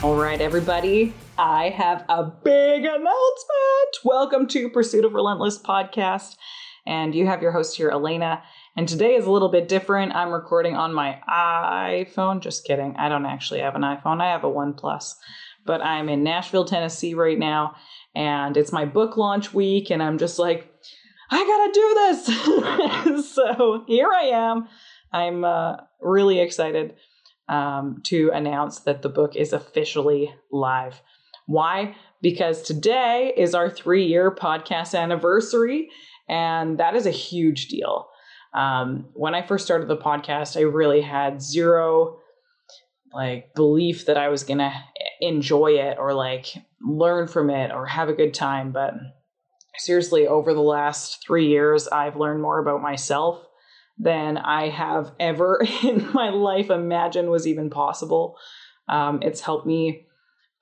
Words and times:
All 0.00 0.14
right, 0.14 0.40
everybody, 0.40 1.12
I 1.36 1.70
have 1.70 2.04
a 2.08 2.22
big 2.22 2.84
announcement. 2.84 3.96
Welcome 4.04 4.46
to 4.46 4.68
Pursuit 4.68 5.04
of 5.04 5.12
Relentless 5.12 5.58
podcast. 5.58 6.36
And 6.86 7.16
you 7.16 7.26
have 7.26 7.42
your 7.42 7.50
host 7.50 7.76
here, 7.76 7.90
Elena. 7.90 8.44
And 8.76 8.88
today 8.88 9.16
is 9.16 9.26
a 9.26 9.30
little 9.32 9.48
bit 9.48 9.66
different. 9.66 10.14
I'm 10.14 10.30
recording 10.30 10.76
on 10.76 10.94
my 10.94 11.18
iPhone. 11.28 12.40
Just 12.40 12.64
kidding. 12.64 12.94
I 12.96 13.08
don't 13.08 13.26
actually 13.26 13.58
have 13.58 13.74
an 13.74 13.82
iPhone, 13.82 14.22
I 14.22 14.30
have 14.30 14.44
a 14.44 14.46
OnePlus. 14.46 15.14
But 15.66 15.82
I'm 15.82 16.08
in 16.08 16.22
Nashville, 16.22 16.64
Tennessee 16.64 17.14
right 17.14 17.38
now. 17.38 17.74
And 18.14 18.56
it's 18.56 18.70
my 18.70 18.84
book 18.84 19.16
launch 19.16 19.52
week. 19.52 19.90
And 19.90 20.00
I'm 20.00 20.18
just 20.18 20.38
like, 20.38 20.72
I 21.28 21.44
gotta 21.44 21.72
do 21.74 23.16
this. 23.16 23.34
so 23.34 23.82
here 23.88 24.10
I 24.12 24.26
am. 24.26 24.68
I'm 25.12 25.44
uh, 25.44 25.78
really 26.00 26.38
excited 26.38 26.94
um, 27.48 28.00
to 28.04 28.30
announce 28.32 28.80
that 28.80 29.02
the 29.02 29.08
book 29.08 29.36
is 29.36 29.52
officially 29.52 30.34
live. 30.50 31.00
Why? 31.46 31.94
Because 32.20 32.62
today 32.62 33.32
is 33.36 33.54
our 33.54 33.70
three 33.70 34.04
year 34.04 34.30
podcast 34.30 34.98
anniversary, 34.98 35.88
and 36.28 36.78
that 36.78 36.94
is 36.94 37.06
a 37.06 37.10
huge 37.10 37.68
deal. 37.68 38.08
Um, 38.54 39.06
when 39.14 39.34
I 39.34 39.46
first 39.46 39.64
started 39.64 39.88
the 39.88 39.96
podcast, 39.96 40.56
I 40.56 40.60
really 40.60 41.00
had 41.00 41.42
zero 41.42 42.18
like 43.12 43.54
belief 43.54 44.04
that 44.04 44.18
I 44.18 44.28
was 44.28 44.44
gonna 44.44 44.72
enjoy 45.20 45.72
it 45.78 45.96
or 45.98 46.12
like 46.12 46.46
learn 46.82 47.26
from 47.26 47.48
it 47.48 47.70
or 47.72 47.86
have 47.86 48.10
a 48.10 48.14
good 48.14 48.34
time. 48.34 48.70
But 48.70 48.94
seriously, 49.78 50.26
over 50.26 50.52
the 50.52 50.60
last 50.60 51.24
three 51.26 51.46
years, 51.46 51.88
I've 51.88 52.16
learned 52.16 52.42
more 52.42 52.58
about 52.58 52.82
myself 52.82 53.47
than 53.98 54.38
I 54.38 54.68
have 54.68 55.12
ever 55.18 55.64
in 55.82 56.10
my 56.12 56.30
life 56.30 56.70
imagined 56.70 57.30
was 57.30 57.46
even 57.46 57.70
possible. 57.70 58.36
Um, 58.88 59.20
it's 59.22 59.40
helped 59.40 59.66
me 59.66 60.06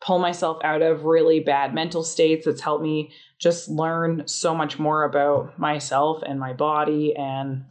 pull 0.01 0.19
myself 0.19 0.59
out 0.63 0.83
of 0.83 1.05
really 1.05 1.41
bad 1.41 1.75
mental 1.75 2.03
states. 2.03 2.47
It's 2.47 2.61
helped 2.61 2.83
me 2.83 3.13
just 3.39 3.69
learn 3.69 4.27
so 4.27 4.55
much 4.55 4.79
more 4.79 5.05
about 5.05 5.59
myself 5.59 6.23
and 6.27 6.39
my 6.39 6.53
body 6.53 7.15
and 7.17 7.65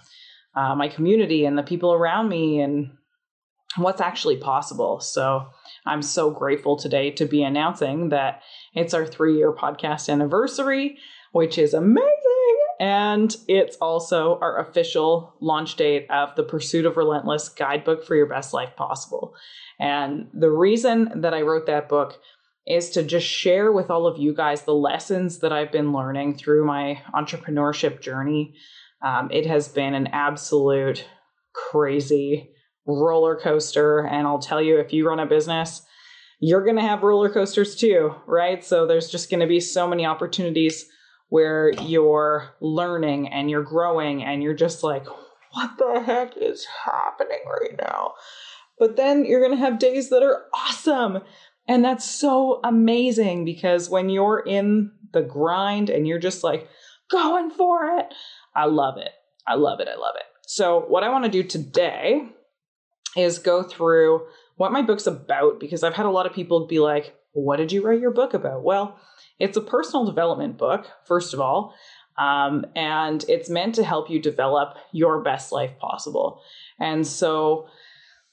uh, 0.56 0.76
my 0.76 0.88
community 0.88 1.46
and 1.46 1.58
the 1.58 1.64
people 1.64 1.94
around 1.94 2.30
me 2.30 2.62
and 2.62 2.92
what's 3.78 4.02
actually 4.02 4.38
possible. 4.38 5.00
So 5.00 5.48
I'm 5.86 6.02
so 6.02 6.32
grateful 6.32 6.78
today 6.78 7.12
to 7.12 7.26
be 7.26 7.44
announcing 7.44 8.10
that 8.10 8.42
it's 8.74 8.94
our 8.94 9.06
three 9.06 9.38
year 9.38 9.52
podcast 9.52 10.10
anniversary, 10.10 10.98
which 11.32 11.58
is 11.58 11.74
amazing. 11.74 12.15
And 12.80 13.36
it's 13.48 13.78
also 13.78 14.38
our 14.42 14.60
official 14.60 15.34
launch 15.40 15.76
date 15.76 16.08
of 16.10 16.36
the 16.36 16.44
Pursuit 16.44 16.86
of 16.86 16.98
Relentless 16.98 17.50
guidebook 17.50 18.06
for 18.06 18.16
your 18.16 18.26
best 18.26 18.54
life 18.54 18.76
possible. 18.76 19.34
And 19.80 20.28
the 20.34 20.52
reason 20.52 21.22
that 21.22 21.34
I 21.34 21.42
wrote 21.42 21.68
that 21.68 21.88
book 21.88 22.20
is 22.68 22.90
to 22.92 23.04
just 23.04 23.28
share 23.28 23.72
with 23.72 23.90
all 23.90 24.08
of 24.08 24.18
you 24.18 24.34
guys 24.34 24.64
the 24.64 24.74
lessons 24.74 25.40
that 25.40 25.54
I've 25.54 25.72
been 25.72 25.94
learning 25.94 26.38
through 26.38 26.66
my 26.66 27.02
entrepreneurship 27.14 28.02
journey. 28.02 28.56
Um, 29.02 29.30
it 29.32 29.46
has 29.46 29.68
been 29.68 29.94
an 29.94 30.08
absolute 30.08 31.06
crazy 31.54 32.50
roller 32.86 33.36
coaster. 33.36 34.06
And 34.06 34.28
I'll 34.28 34.40
tell 34.40 34.62
you, 34.62 34.80
if 34.80 34.94
you 34.94 35.08
run 35.08 35.20
a 35.20 35.26
business, 35.26 35.82
you're 36.40 36.64
going 36.64 36.76
to 36.76 36.82
have 36.82 37.04
roller 37.04 37.30
coasters 37.30 37.76
too, 37.76 38.14
right? 38.28 38.64
So 38.64 38.86
there's 38.86 39.10
just 39.10 39.30
going 39.30 39.40
to 39.40 39.48
be 39.48 39.60
so 39.60 39.88
many 39.88 40.06
opportunities 40.06 40.86
where 41.30 41.72
you're 41.82 42.56
learning 42.60 43.28
and 43.30 43.50
you're 43.50 43.64
growing 43.64 44.24
and 44.24 44.44
you're 44.44 44.54
just 44.54 44.84
like, 44.84 45.06
what 45.52 45.72
the 45.78 46.02
heck 46.06 46.34
is 46.38 46.66
happening 46.86 47.40
right 47.48 47.78
now? 47.82 48.14
But 48.78 48.96
then 48.96 49.26
you're 49.26 49.40
going 49.40 49.58
to 49.58 49.64
have 49.64 49.80
days 49.80 50.10
that 50.10 50.24
are 50.24 50.46
awesome. 50.54 51.20
And 51.68 51.84
that's 51.84 52.10
so 52.10 52.60
amazing 52.64 53.46
because 53.46 53.90
when 53.90 54.10
you're 54.10 54.40
in 54.40 54.92
the 55.14 55.22
grind 55.22 55.90
and 55.90 56.08
you're 56.08 56.20
just 56.20 56.44
like 56.44 56.68
going 57.10 57.50
for 57.50 57.98
it, 57.98 58.14
I 58.56 58.66
love 58.66 58.98
it. 58.98 59.12
I 59.48 59.56
love 59.56 59.80
it. 59.80 59.88
I 59.88 59.96
love 59.96 60.16
it. 60.16 60.26
So, 60.48 60.82
what 60.82 61.04
I 61.04 61.10
want 61.10 61.26
to 61.26 61.32
do 61.32 61.42
today 61.42 62.28
is 63.18 63.40
go 63.40 63.64
through 63.64 64.28
what 64.58 64.72
my 64.72 64.82
book's 64.82 65.08
about 65.08 65.60
because 65.60 65.84
I've 65.84 65.94
had 65.94 66.06
a 66.06 66.12
lot 66.12 66.26
of 66.26 66.34
people 66.34 66.68
be 66.68 66.80
like, 66.80 67.16
What 67.34 67.58
did 67.58 67.72
you 67.72 67.82
write 67.84 68.00
your 68.00 68.12
book 68.12 68.34
about? 68.34 68.64
Well, 68.64 69.00
it's 69.40 69.58
a 69.58 69.62
personal 69.62 70.06
development 70.06 70.58
book, 70.58 70.88
first 71.06 71.34
of 71.34 71.40
all, 71.40 71.74
um, 72.18 72.66
and 72.76 73.26
it's 73.28 73.50
meant 73.50 73.76
to 73.76 73.84
help 73.84 74.10
you 74.10 74.20
develop 74.20 74.78
your 74.92 75.22
best 75.22 75.52
life 75.52 75.78
possible. 75.80 76.42
And 76.80 77.06
so 77.06 77.68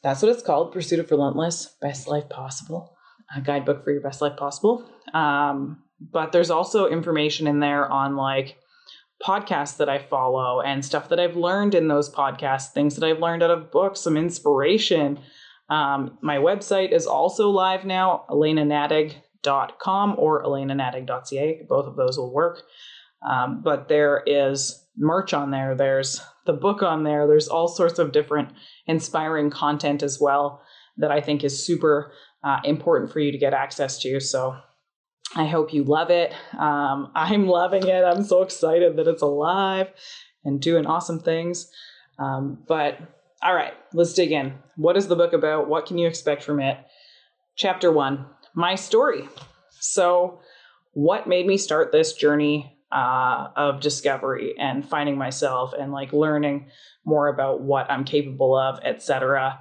that's 0.02 0.22
what 0.22 0.30
it's 0.30 0.42
called 0.42 0.72
Pursuit 0.72 1.00
of 1.00 1.10
Relentless 1.10 1.76
Best 1.80 2.08
Life 2.08 2.28
Possible, 2.28 2.96
a 3.34 3.40
guidebook 3.40 3.84
for 3.84 3.92
your 3.92 4.00
best 4.00 4.20
life 4.20 4.36
possible. 4.36 4.88
Um, 5.14 5.82
but 6.00 6.32
there's 6.32 6.50
also 6.50 6.88
information 6.88 7.46
in 7.46 7.60
there 7.60 7.90
on 7.90 8.16
like 8.16 8.56
podcasts 9.24 9.76
that 9.76 9.88
I 9.88 9.98
follow 9.98 10.60
and 10.60 10.84
stuff 10.84 11.08
that 11.08 11.20
I've 11.20 11.36
learned 11.36 11.74
in 11.74 11.88
those 11.88 12.12
podcasts, 12.12 12.72
things 12.72 12.96
that 12.96 13.08
I've 13.08 13.20
learned 13.20 13.42
out 13.42 13.50
of 13.50 13.70
books, 13.70 14.00
some 14.00 14.16
inspiration. 14.16 15.20
Um, 15.69 16.19
my 16.20 16.38
website 16.38 16.92
is 16.92 17.06
also 17.06 17.50
live 17.50 17.84
now, 17.84 18.24
Elena 18.28 18.64
Nadig 19.44 19.78
com 19.78 20.14
or 20.19 20.42
elenanadig.ca. 20.42 21.66
Both 21.69 21.86
of 21.86 21.97
those 21.97 22.19
will 22.19 22.32
work. 22.32 22.62
Um, 23.28 23.62
but 23.62 23.88
there 23.88 24.22
is 24.26 24.84
merch 24.97 25.32
on 25.32 25.50
there. 25.50 25.75
There's 25.75 26.20
the 26.44 26.53
book 26.53 26.82
on 26.82 27.04
there. 27.04 27.26
There's 27.26 27.48
all 27.48 27.69
sorts 27.69 27.98
of 27.98 28.12
different 28.12 28.50
inspiring 28.86 29.50
content 29.50 30.02
as 30.02 30.19
well 30.20 30.62
that 30.97 31.10
I 31.10 31.20
think 31.20 31.44
is 31.44 31.64
super 31.64 32.12
uh, 32.44 32.58
important 32.64 33.12
for 33.12 33.20
you 33.20 33.32
to 33.32 33.38
get 33.38 33.54
access 33.54 34.00
to. 34.02 34.20
So 34.20 34.56
I 35.36 35.47
hope 35.47 35.72
you 35.72 35.84
love 35.84 36.10
it. 36.10 36.34
Um, 36.58 37.10
I'm 37.14 37.47
loving 37.47 37.86
it. 37.86 38.04
I'm 38.04 38.25
so 38.25 38.42
excited 38.42 38.97
that 38.97 39.08
it's 39.08 39.22
alive 39.22 39.88
and 40.44 40.60
doing 40.60 40.86
awesome 40.86 41.20
things. 41.20 41.70
Um, 42.19 42.62
but 42.66 42.98
all 43.42 43.54
right, 43.54 43.72
let's 43.92 44.12
dig 44.12 44.32
in. 44.32 44.54
What 44.76 44.97
is 44.97 45.08
the 45.08 45.16
book 45.16 45.32
about? 45.32 45.69
What 45.69 45.86
can 45.86 45.97
you 45.98 46.06
expect 46.06 46.42
from 46.42 46.60
it? 46.60 46.76
Chapter 47.56 47.91
one 47.91 48.26
my 48.54 48.74
story. 48.74 49.28
So, 49.80 50.40
what 50.92 51.26
made 51.26 51.46
me 51.46 51.56
start 51.56 51.90
this 51.90 52.12
journey 52.12 52.78
uh, 52.92 53.48
of 53.56 53.80
discovery 53.80 54.54
and 54.58 54.86
finding 54.86 55.16
myself 55.16 55.72
and 55.72 55.92
like 55.92 56.12
learning 56.12 56.66
more 57.04 57.28
about 57.28 57.62
what 57.62 57.90
I'm 57.90 58.04
capable 58.04 58.54
of, 58.56 58.78
etc. 58.84 59.60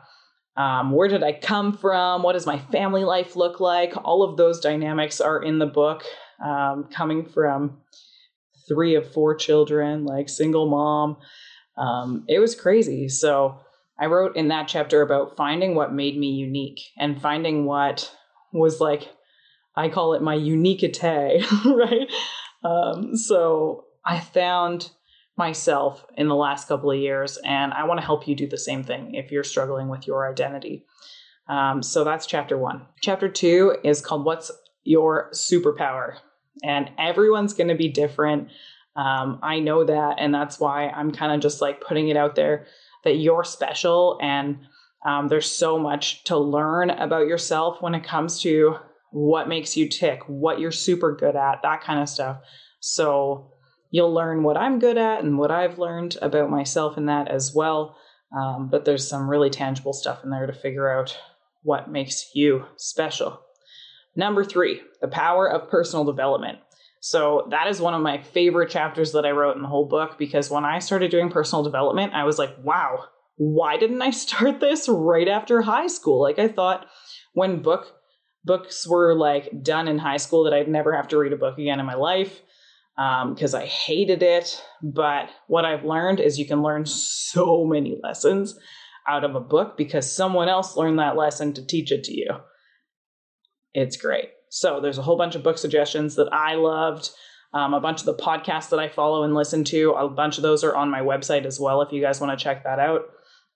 Um, 0.57 0.91
where 0.91 1.07
did 1.07 1.23
I 1.23 1.31
come 1.31 1.77
from? 1.77 2.23
What 2.23 2.33
does 2.33 2.45
my 2.45 2.59
family 2.59 3.05
life 3.05 3.35
look 3.35 3.59
like? 3.59 3.93
All 4.03 4.23
of 4.23 4.37
those 4.37 4.59
dynamics 4.59 5.21
are 5.21 5.41
in 5.41 5.59
the 5.59 5.65
book, 5.65 6.03
um, 6.43 6.89
coming 6.93 7.25
from 7.25 7.79
three 8.67 8.95
of 8.95 9.11
four 9.11 9.33
children, 9.33 10.05
like 10.05 10.27
single 10.27 10.69
mom. 10.69 11.17
Um, 11.77 12.25
it 12.27 12.39
was 12.39 12.53
crazy. 12.53 13.07
So 13.07 13.59
I 13.97 14.07
wrote 14.07 14.35
in 14.35 14.49
that 14.49 14.67
chapter 14.67 15.01
about 15.01 15.37
finding 15.37 15.73
what 15.73 15.93
made 15.93 16.17
me 16.17 16.31
unique 16.31 16.81
and 16.97 17.21
finding 17.21 17.65
what 17.65 18.13
was 18.51 18.79
like 18.79 19.09
I 19.75 19.89
call 19.89 20.13
it 20.13 20.21
my 20.21 20.35
uniqueté, 20.35 21.43
right? 21.65 22.11
Um, 22.63 23.15
so 23.15 23.85
I 24.05 24.19
found 24.19 24.91
myself 25.37 26.05
in 26.17 26.27
the 26.27 26.35
last 26.35 26.67
couple 26.67 26.91
of 26.91 26.99
years, 26.99 27.37
and 27.45 27.73
I 27.73 27.85
want 27.85 27.99
to 27.99 28.05
help 28.05 28.27
you 28.27 28.35
do 28.35 28.47
the 28.47 28.57
same 28.57 28.83
thing 28.83 29.15
if 29.15 29.31
you're 29.31 29.43
struggling 29.43 29.87
with 29.87 30.05
your 30.05 30.29
identity. 30.29 30.85
Um, 31.47 31.81
so 31.81 32.03
that's 32.03 32.25
chapter 32.25 32.57
one. 32.57 32.85
Chapter 33.01 33.29
two 33.29 33.75
is 33.83 34.01
called 34.01 34.25
What's 34.25 34.51
Your 34.83 35.29
Superpower? 35.33 36.17
And 36.63 36.91
everyone's 36.99 37.53
going 37.53 37.69
to 37.69 37.75
be 37.75 37.87
different. 37.87 38.49
Um, 38.95 39.39
I 39.41 39.59
know 39.59 39.85
that, 39.85 40.15
and 40.19 40.33
that's 40.33 40.59
why 40.59 40.89
I'm 40.89 41.11
kind 41.11 41.33
of 41.33 41.39
just 41.39 41.61
like 41.61 41.81
putting 41.81 42.09
it 42.09 42.17
out 42.17 42.35
there 42.35 42.67
that 43.03 43.15
you're 43.15 43.43
special 43.43 44.19
and 44.21 44.59
um, 45.05 45.27
there's 45.27 45.49
so 45.49 45.79
much 45.79 46.23
to 46.25 46.37
learn 46.37 46.89
about 46.89 47.27
yourself 47.27 47.81
when 47.81 47.95
it 47.95 48.03
comes 48.03 48.41
to 48.41 48.75
what 49.11 49.49
makes 49.49 49.75
you 49.75 49.89
tick, 49.89 50.21
what 50.27 50.59
you're 50.59 50.71
super 50.71 51.15
good 51.15 51.35
at, 51.35 51.61
that 51.63 51.81
kind 51.81 51.99
of 51.99 52.07
stuff. 52.07 52.37
So 52.79 53.51
you'll 53.89 54.13
learn 54.13 54.43
what 54.43 54.57
I'm 54.57 54.79
good 54.79 54.97
at 54.97 55.23
and 55.23 55.37
what 55.37 55.51
I've 55.51 55.79
learned 55.79 56.17
about 56.21 56.49
myself 56.49 56.97
in 56.97 57.07
that 57.07 57.27
as 57.27 57.53
well. 57.53 57.97
Um, 58.35 58.69
but 58.69 58.85
there's 58.85 59.07
some 59.07 59.29
really 59.29 59.49
tangible 59.49 59.93
stuff 59.93 60.23
in 60.23 60.29
there 60.29 60.47
to 60.47 60.53
figure 60.53 60.89
out 60.89 61.17
what 61.63 61.91
makes 61.91 62.31
you 62.33 62.65
special. 62.77 63.41
Number 64.15 64.43
three, 64.43 64.81
the 65.01 65.07
power 65.07 65.49
of 65.49 65.69
personal 65.69 66.05
development. 66.05 66.59
So 67.01 67.47
that 67.49 67.67
is 67.67 67.81
one 67.81 67.93
of 67.93 68.01
my 68.01 68.21
favorite 68.21 68.69
chapters 68.69 69.11
that 69.13 69.25
I 69.25 69.31
wrote 69.31 69.55
in 69.55 69.63
the 69.63 69.67
whole 69.67 69.87
book 69.87 70.17
because 70.17 70.51
when 70.51 70.63
I 70.63 70.79
started 70.79 71.11
doing 71.11 71.29
personal 71.29 71.63
development, 71.63 72.13
I 72.13 72.23
was 72.23 72.37
like, 72.37 72.55
wow, 72.63 73.05
why 73.35 73.77
didn't 73.77 74.01
I 74.01 74.11
start 74.11 74.59
this 74.59 74.87
right 74.89 75.27
after 75.27 75.61
high 75.61 75.87
school? 75.87 76.21
Like 76.21 76.39
I 76.39 76.47
thought 76.47 76.85
when 77.33 77.61
book 77.61 77.93
books 78.43 78.87
were 78.87 79.15
like 79.15 79.63
done 79.63 79.87
in 79.87 79.99
high 79.99 80.17
school 80.17 80.43
that 80.43 80.53
I'd 80.53 80.67
never 80.67 80.95
have 80.95 81.07
to 81.09 81.17
read 81.17 81.33
a 81.33 81.37
book 81.37 81.57
again 81.57 81.79
in 81.79 81.85
my 81.85 81.95
life 81.95 82.41
because 82.95 83.53
um, 83.53 83.61
I 83.61 83.65
hated 83.65 84.23
it. 84.23 84.61
But 84.81 85.29
what 85.47 85.65
I've 85.65 85.85
learned 85.85 86.19
is 86.19 86.39
you 86.39 86.45
can 86.45 86.61
learn 86.61 86.85
so 86.85 87.65
many 87.65 87.99
lessons 88.03 88.57
out 89.07 89.23
of 89.23 89.35
a 89.35 89.39
book 89.39 89.77
because 89.77 90.11
someone 90.11 90.49
else 90.49 90.75
learned 90.75 90.99
that 90.99 91.15
lesson 91.15 91.53
to 91.53 91.65
teach 91.65 91.91
it 91.91 92.03
to 92.05 92.13
you. 92.13 92.29
It's 93.73 93.97
great. 93.97 94.29
So 94.49 94.79
there's 94.81 94.97
a 94.97 95.01
whole 95.03 95.17
bunch 95.17 95.35
of 95.35 95.43
book 95.43 95.57
suggestions 95.57 96.15
that 96.15 96.31
I 96.33 96.55
loved. 96.55 97.09
Um, 97.53 97.73
a 97.73 97.81
bunch 97.81 98.01
of 98.01 98.05
the 98.05 98.15
podcasts 98.15 98.69
that 98.69 98.79
I 98.79 98.87
follow 98.87 99.23
and 99.23 99.33
listen 99.33 99.65
to, 99.65 99.91
a 99.91 100.07
bunch 100.07 100.37
of 100.37 100.41
those 100.41 100.63
are 100.63 100.75
on 100.75 100.89
my 100.89 101.01
website 101.01 101.45
as 101.45 101.59
well 101.59 101.81
if 101.81 101.91
you 101.91 102.01
guys 102.01 102.21
want 102.21 102.37
to 102.37 102.41
check 102.41 102.63
that 102.63 102.79
out. 102.79 103.01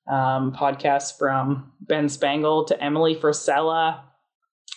Um, 0.08 0.54
podcasts 0.54 1.18
from 1.18 1.72
Ben 1.82 2.10
Spangle 2.10 2.66
to 2.66 2.80
Emily 2.84 3.16
Frisella, 3.16 4.02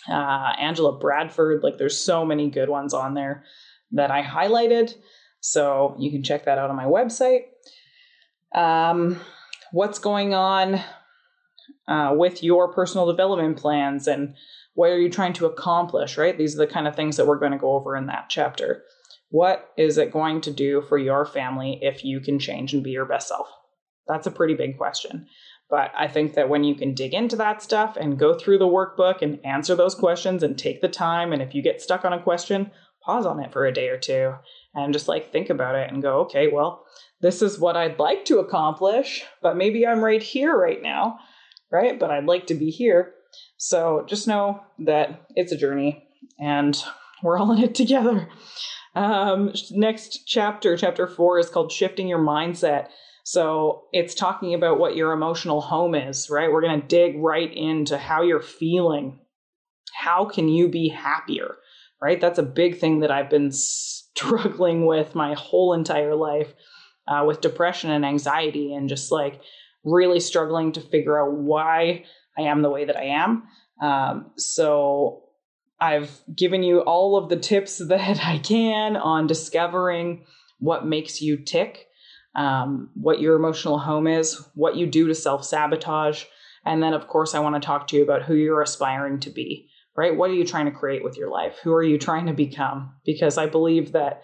uh, 0.09 0.53
Angela 0.59 0.97
Bradford. 0.97 1.63
Like 1.63 1.77
there's 1.77 1.99
so 1.99 2.25
many 2.25 2.49
good 2.49 2.69
ones 2.69 2.93
on 2.93 3.13
there 3.13 3.43
that 3.91 4.11
I 4.11 4.23
highlighted. 4.23 4.95
So 5.41 5.95
you 5.99 6.11
can 6.11 6.23
check 6.23 6.45
that 6.45 6.57
out 6.57 6.69
on 6.69 6.75
my 6.75 6.85
website. 6.85 7.43
Um, 8.53 9.19
what's 9.71 9.99
going 9.99 10.33
on 10.33 10.81
uh, 11.87 12.13
with 12.15 12.43
your 12.43 12.71
personal 12.73 13.07
development 13.07 13.57
plans 13.57 14.07
and 14.07 14.35
what 14.73 14.89
are 14.89 14.99
you 14.99 15.09
trying 15.09 15.33
to 15.33 15.45
accomplish, 15.45 16.17
right? 16.17 16.37
These 16.37 16.55
are 16.55 16.65
the 16.65 16.71
kind 16.71 16.87
of 16.87 16.95
things 16.95 17.17
that 17.17 17.27
we're 17.27 17.39
going 17.39 17.51
to 17.51 17.57
go 17.57 17.73
over 17.73 17.95
in 17.95 18.07
that 18.07 18.27
chapter. 18.29 18.83
What 19.29 19.71
is 19.77 19.97
it 19.97 20.11
going 20.11 20.41
to 20.41 20.51
do 20.51 20.81
for 20.81 20.97
your 20.97 21.25
family 21.25 21.79
if 21.81 22.03
you 22.03 22.19
can 22.19 22.39
change 22.39 22.73
and 22.73 22.83
be 22.83 22.91
your 22.91 23.05
best 23.05 23.27
self? 23.27 23.47
That's 24.09 24.27
a 24.27 24.31
pretty 24.31 24.55
big 24.55 24.77
question. 24.77 25.27
But 25.69 25.91
I 25.95 26.07
think 26.07 26.33
that 26.33 26.49
when 26.49 26.63
you 26.63 26.75
can 26.75 26.95
dig 26.95 27.13
into 27.13 27.35
that 27.37 27.61
stuff 27.61 27.95
and 27.95 28.19
go 28.19 28.33
through 28.33 28.57
the 28.57 28.65
workbook 28.65 29.21
and 29.21 29.39
answer 29.45 29.75
those 29.75 29.93
questions 29.95 30.41
and 30.41 30.57
take 30.57 30.81
the 30.81 30.89
time, 30.89 31.31
and 31.31 31.41
if 31.41 31.53
you 31.53 31.61
get 31.61 31.81
stuck 31.81 32.03
on 32.03 32.11
a 32.11 32.21
question, 32.21 32.71
pause 33.03 33.25
on 33.25 33.39
it 33.39 33.53
for 33.53 33.65
a 33.65 33.73
day 33.73 33.87
or 33.89 33.97
two 33.97 34.33
and 34.73 34.93
just 34.93 35.07
like 35.07 35.31
think 35.31 35.49
about 35.49 35.75
it 35.75 35.91
and 35.91 36.01
go, 36.01 36.21
okay, 36.21 36.47
well, 36.47 36.85
this 37.21 37.41
is 37.41 37.59
what 37.59 37.77
I'd 37.77 37.99
like 37.99 38.25
to 38.25 38.39
accomplish, 38.39 39.23
but 39.41 39.57
maybe 39.57 39.85
I'm 39.85 40.03
right 40.03 40.23
here 40.23 40.57
right 40.57 40.81
now, 40.81 41.19
right? 41.71 41.99
But 41.99 42.11
I'd 42.11 42.25
like 42.25 42.47
to 42.47 42.55
be 42.55 42.71
here. 42.71 43.13
So 43.57 44.05
just 44.07 44.27
know 44.27 44.61
that 44.79 45.25
it's 45.35 45.51
a 45.51 45.57
journey 45.57 46.07
and 46.39 46.81
we're 47.21 47.37
all 47.37 47.51
in 47.51 47.63
it 47.63 47.75
together. 47.75 48.27
Um, 48.95 49.53
next 49.71 50.23
chapter, 50.25 50.75
chapter 50.75 51.07
four, 51.07 51.37
is 51.39 51.49
called 51.49 51.71
Shifting 51.71 52.07
Your 52.07 52.19
Mindset. 52.19 52.87
So 53.31 53.83
it's 53.93 54.15
talking 54.15 54.55
about 54.55 54.79
what 54.79 54.95
your 54.95 55.11
emotional 55.11 55.61
home 55.61 55.93
is, 55.93 56.31
right? 56.31 56.51
We're 56.51 56.63
going 56.63 56.81
to 56.81 56.87
dig 56.87 57.15
right 57.19 57.55
into 57.55 57.95
how 57.95 58.23
you're 58.23 58.41
feeling. 58.41 59.19
How 59.93 60.25
can 60.25 60.49
you 60.49 60.67
be 60.67 60.89
happier, 60.89 61.57
right? 62.01 62.19
That's 62.19 62.39
a 62.39 62.43
big 62.43 62.79
thing 62.79 63.01
that 63.01 63.11
I've 63.11 63.29
been 63.29 63.51
struggling 63.51 64.87
with 64.87 65.13
my 65.13 65.35
whole 65.35 65.73
entire 65.73 66.15
life 66.15 66.55
uh, 67.07 67.23
with 67.23 67.39
depression 67.39 67.91
and 67.91 68.03
anxiety, 68.03 68.73
and 68.73 68.89
just 68.89 69.11
like 69.11 69.39
really 69.83 70.19
struggling 70.19 70.71
to 70.71 70.81
figure 70.81 71.21
out 71.21 71.31
why 71.31 72.05
I 72.35 72.41
am 72.41 72.63
the 72.63 72.71
way 72.71 72.85
that 72.85 72.97
I 72.97 73.09
am. 73.09 73.43
Um, 73.79 74.31
so 74.37 75.25
I've 75.79 76.09
given 76.35 76.63
you 76.63 76.79
all 76.79 77.15
of 77.15 77.29
the 77.29 77.37
tips 77.37 77.77
that 77.89 78.25
I 78.25 78.39
can 78.39 78.95
on 78.95 79.27
discovering 79.27 80.25
what 80.57 80.87
makes 80.87 81.21
you 81.21 81.37
tick, 81.37 81.88
um, 82.35 82.89
what 82.93 83.19
your 83.19 83.35
emotional 83.35 83.79
home 83.79 84.07
is, 84.07 84.41
what 84.55 84.75
you 84.75 84.85
do 84.85 85.07
to 85.07 85.15
self 85.15 85.45
sabotage. 85.45 86.23
And 86.65 86.83
then, 86.83 86.93
of 86.93 87.07
course, 87.07 87.33
I 87.33 87.39
want 87.39 87.55
to 87.55 87.65
talk 87.65 87.87
to 87.87 87.97
you 87.97 88.03
about 88.03 88.23
who 88.23 88.35
you're 88.35 88.61
aspiring 88.61 89.19
to 89.21 89.29
be, 89.29 89.69
right? 89.95 90.15
What 90.15 90.29
are 90.29 90.33
you 90.33 90.45
trying 90.45 90.65
to 90.65 90.71
create 90.71 91.03
with 91.03 91.17
your 91.17 91.29
life? 91.29 91.57
Who 91.63 91.73
are 91.73 91.83
you 91.83 91.97
trying 91.97 92.25
to 92.27 92.33
become? 92.33 92.93
Because 93.05 93.37
I 93.37 93.45
believe 93.45 93.93
that 93.93 94.23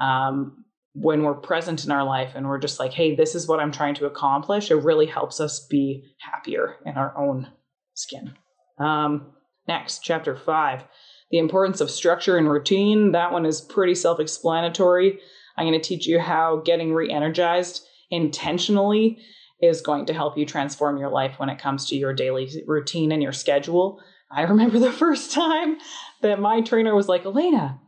um, 0.00 0.64
when 0.94 1.22
we're 1.22 1.34
present 1.34 1.84
in 1.84 1.92
our 1.92 2.04
life 2.04 2.32
and 2.34 2.48
we're 2.48 2.58
just 2.58 2.80
like, 2.80 2.92
hey, 2.92 3.14
this 3.14 3.34
is 3.34 3.46
what 3.46 3.60
I'm 3.60 3.72
trying 3.72 3.94
to 3.96 4.06
accomplish, 4.06 4.70
it 4.70 4.76
really 4.76 5.06
helps 5.06 5.40
us 5.40 5.64
be 5.70 6.04
happier 6.18 6.76
in 6.84 6.94
our 6.94 7.16
own 7.16 7.48
skin. 7.94 8.34
Um, 8.78 9.32
Next, 9.68 9.98
chapter 10.04 10.36
five, 10.36 10.84
the 11.30 11.38
importance 11.38 11.80
of 11.80 11.90
structure 11.90 12.36
and 12.36 12.48
routine. 12.50 13.12
That 13.12 13.32
one 13.32 13.46
is 13.46 13.60
pretty 13.60 13.94
self 13.94 14.20
explanatory. 14.20 15.18
I'm 15.56 15.66
going 15.66 15.80
to 15.80 15.88
teach 15.88 16.06
you 16.06 16.18
how 16.18 16.62
getting 16.64 16.92
re 16.92 17.10
energized 17.10 17.86
intentionally 18.10 19.18
is 19.60 19.80
going 19.80 20.06
to 20.06 20.14
help 20.14 20.36
you 20.36 20.44
transform 20.44 20.98
your 20.98 21.10
life 21.10 21.38
when 21.38 21.48
it 21.48 21.58
comes 21.58 21.86
to 21.86 21.96
your 21.96 22.12
daily 22.12 22.50
routine 22.66 23.10
and 23.12 23.22
your 23.22 23.32
schedule. 23.32 24.00
I 24.30 24.42
remember 24.42 24.78
the 24.80 24.92
first 24.92 25.32
time 25.32 25.78
that 26.22 26.40
my 26.40 26.60
trainer 26.60 26.94
was 26.94 27.08
like, 27.08 27.24
Elena, 27.24 27.80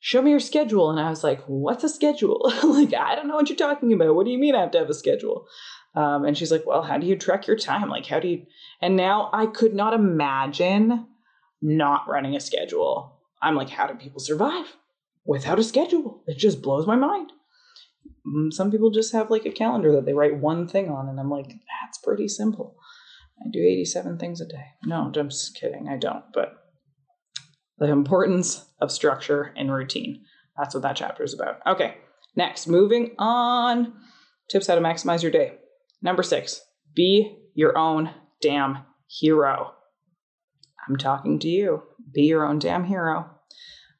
show 0.00 0.22
me 0.22 0.30
your 0.30 0.40
schedule. 0.40 0.90
And 0.90 0.98
I 0.98 1.10
was 1.10 1.22
like, 1.22 1.42
what's 1.46 1.84
a 1.84 1.88
schedule? 1.88 2.52
like, 2.64 2.94
I 2.94 3.14
don't 3.14 3.28
know 3.28 3.36
what 3.36 3.48
you're 3.48 3.56
talking 3.56 3.92
about. 3.92 4.14
What 4.14 4.24
do 4.24 4.32
you 4.32 4.38
mean 4.38 4.54
I 4.54 4.60
have 4.60 4.70
to 4.72 4.78
have 4.78 4.90
a 4.90 4.94
schedule? 4.94 5.46
Um, 5.94 6.24
and 6.24 6.36
she's 6.36 6.50
like, 6.50 6.66
well, 6.66 6.82
how 6.82 6.96
do 6.96 7.06
you 7.06 7.16
track 7.16 7.46
your 7.46 7.56
time? 7.56 7.90
Like, 7.90 8.06
how 8.06 8.18
do 8.18 8.28
you? 8.28 8.46
And 8.80 8.96
now 8.96 9.28
I 9.32 9.46
could 9.46 9.74
not 9.74 9.92
imagine 9.92 11.06
not 11.60 12.08
running 12.08 12.34
a 12.34 12.40
schedule. 12.40 13.20
I'm 13.42 13.56
like, 13.56 13.68
how 13.68 13.86
do 13.86 13.94
people 13.94 14.20
survive 14.20 14.74
without 15.24 15.58
a 15.58 15.64
schedule? 15.64 16.22
It 16.26 16.38
just 16.38 16.62
blows 16.62 16.86
my 16.86 16.96
mind. 16.96 17.32
Mm, 18.26 18.52
some 18.52 18.70
people 18.70 18.90
just 18.90 19.12
have 19.12 19.30
like 19.30 19.46
a 19.46 19.50
calendar 19.50 19.92
that 19.92 20.06
they 20.06 20.12
write 20.12 20.38
one 20.38 20.68
thing 20.68 20.88
on, 20.90 21.08
and 21.08 21.18
I'm 21.18 21.30
like, 21.30 21.48
that's 21.48 21.98
pretty 22.02 22.28
simple. 22.28 22.76
I 23.40 23.48
do 23.52 23.60
87 23.60 24.18
things 24.18 24.40
a 24.40 24.46
day. 24.46 24.64
No, 24.84 25.10
I'm 25.14 25.28
just 25.28 25.58
kidding. 25.58 25.88
I 25.88 25.96
don't. 25.96 26.24
But 26.32 26.54
the 27.78 27.88
importance 27.88 28.64
of 28.80 28.92
structure 28.92 29.52
and 29.56 29.72
routine. 29.72 30.24
That's 30.56 30.74
what 30.74 30.82
that 30.82 30.96
chapter 30.96 31.24
is 31.24 31.34
about. 31.34 31.56
Okay, 31.66 31.96
next, 32.36 32.68
moving 32.68 33.14
on. 33.18 33.94
Tips 34.50 34.66
how 34.66 34.74
to 34.74 34.80
maximize 34.80 35.22
your 35.22 35.32
day. 35.32 35.54
Number 36.02 36.22
six, 36.22 36.60
be 36.94 37.38
your 37.54 37.76
own 37.76 38.10
damn 38.40 38.78
hero. 39.08 39.72
I'm 40.88 40.96
talking 40.96 41.38
to 41.40 41.48
you. 41.48 41.82
Be 42.12 42.22
your 42.22 42.44
own 42.44 42.58
damn 42.58 42.84
hero. 42.84 43.30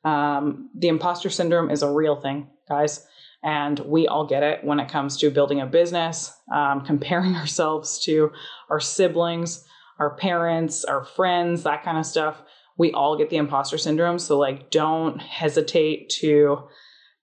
Um, 0.05 0.71
the 0.75 0.89
imposter 0.89 1.31
syndrome 1.31 1.71
is 1.71 1.83
a 1.83 1.91
real 1.91 2.17
thing, 2.17 2.49
guys. 2.69 3.07
And 3.43 3.79
we 3.81 4.07
all 4.07 4.27
get 4.27 4.43
it 4.43 4.63
when 4.63 4.79
it 4.79 4.89
comes 4.89 5.17
to 5.19 5.31
building 5.31 5.61
a 5.61 5.67
business, 5.67 6.33
um, 6.53 6.81
comparing 6.87 7.35
ourselves 7.37 7.99
to 8.05 8.33
our 8.71 8.81
siblings, 8.81 9.65
our 9.99 10.15
parents, 10.17 10.85
our 10.85 11.05
friends, 11.05 11.65
that 11.65 11.85
kind 11.85 11.99
of 11.99 12.07
stuff. 12.07 12.43
We 12.79 12.93
all 12.93 13.19
get 13.19 13.31
the 13.31 13.37
imposter 13.37 13.79
syndrome. 13.79 14.19
So, 14.19 14.39
like, 14.39 14.71
don't 14.71 15.21
hesitate 15.21 16.09
to 16.21 16.69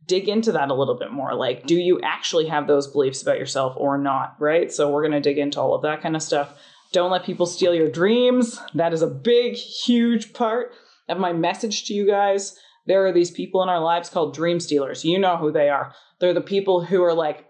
dig 0.05 0.29
into 0.29 0.51
that 0.51 0.69
a 0.69 0.73
little 0.73 0.97
bit 0.97 1.11
more. 1.11 1.33
Like, 1.33 1.65
do 1.65 1.75
you 1.75 1.99
actually 2.01 2.47
have 2.47 2.68
those 2.68 2.87
beliefs 2.87 3.21
about 3.21 3.39
yourself 3.39 3.73
or 3.75 3.97
not? 3.97 4.35
Right. 4.39 4.71
So, 4.71 4.89
we're 4.89 5.01
going 5.01 5.13
to 5.13 5.19
dig 5.19 5.37
into 5.37 5.59
all 5.59 5.73
of 5.73 5.81
that 5.81 6.01
kind 6.01 6.15
of 6.15 6.21
stuff. 6.21 6.54
Don't 6.92 7.11
let 7.11 7.23
people 7.23 7.45
steal 7.45 7.73
your 7.73 7.89
dreams. 7.89 8.59
That 8.73 8.94
is 8.94 9.01
a 9.01 9.07
big, 9.07 9.56
huge 9.56 10.33
part 10.33 10.73
of 11.07 11.18
my 11.18 11.33
message 11.33 11.85
to 11.85 11.94
you 11.94 12.06
guys. 12.06 12.57
There 12.89 13.05
are 13.05 13.11
these 13.11 13.29
people 13.29 13.61
in 13.61 13.69
our 13.69 13.79
lives 13.79 14.09
called 14.09 14.33
dream 14.33 14.59
stealers. 14.59 15.05
You 15.05 15.19
know 15.19 15.37
who 15.37 15.51
they 15.51 15.69
are. 15.69 15.93
They're 16.19 16.33
the 16.33 16.41
people 16.41 16.83
who 16.83 17.03
are 17.03 17.13
like, 17.13 17.45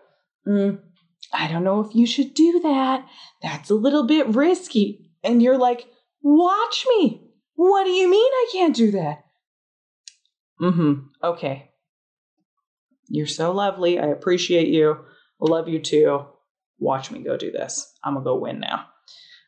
mm, 0.46 0.78
I 1.34 1.48
don't 1.48 1.64
know 1.64 1.80
if 1.80 1.96
you 1.96 2.06
should 2.06 2.34
do 2.34 2.60
that. 2.60 3.06
That's 3.42 3.70
a 3.70 3.76
little 3.76 4.06
bit 4.06 4.28
risky. 4.36 5.10
And 5.24 5.42
you're 5.42 5.58
like, 5.58 5.88
watch 6.22 6.86
me. 6.90 7.24
What 7.56 7.86
do 7.86 7.90
you 7.90 8.10
mean 8.10 8.32
I 8.32 8.50
can't 8.52 8.76
do 8.76 8.92
that? 8.92 9.24
Mm 10.62 10.76
hmm. 10.76 10.94
Okay. 11.24 11.72
You're 13.08 13.26
so 13.26 13.54
lovely. 13.54 13.98
I 13.98 14.08
appreciate 14.08 14.68
you. 14.68 15.06
Love 15.40 15.70
you 15.70 15.80
too. 15.80 16.26
Watch 16.80 17.12
me 17.12 17.24
go 17.24 17.38
do 17.38 17.50
this. 17.50 17.94
I'm 18.04 18.16
going 18.16 18.26
to 18.26 18.30
go 18.30 18.38
win 18.38 18.60
now. 18.60 18.88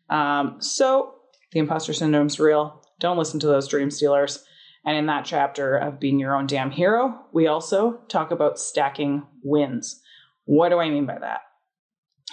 Um, 0.09 0.61
so, 0.61 1.15
the 1.51 1.59
imposter 1.59 1.91
syndrome's 1.91 2.39
real. 2.39 2.81
Don't 3.01 3.17
listen 3.17 3.41
to 3.41 3.47
those 3.47 3.67
dream 3.67 3.91
stealers. 3.91 4.45
And 4.85 4.97
in 4.97 5.05
that 5.07 5.25
chapter 5.25 5.75
of 5.75 5.99
being 5.99 6.19
your 6.19 6.35
own 6.35 6.47
damn 6.47 6.71
hero, 6.71 7.25
we 7.31 7.47
also 7.47 8.01
talk 8.07 8.31
about 8.31 8.59
stacking 8.59 9.23
wins. 9.43 10.01
What 10.45 10.69
do 10.69 10.79
I 10.79 10.89
mean 10.89 11.05
by 11.05 11.19
that? 11.19 11.41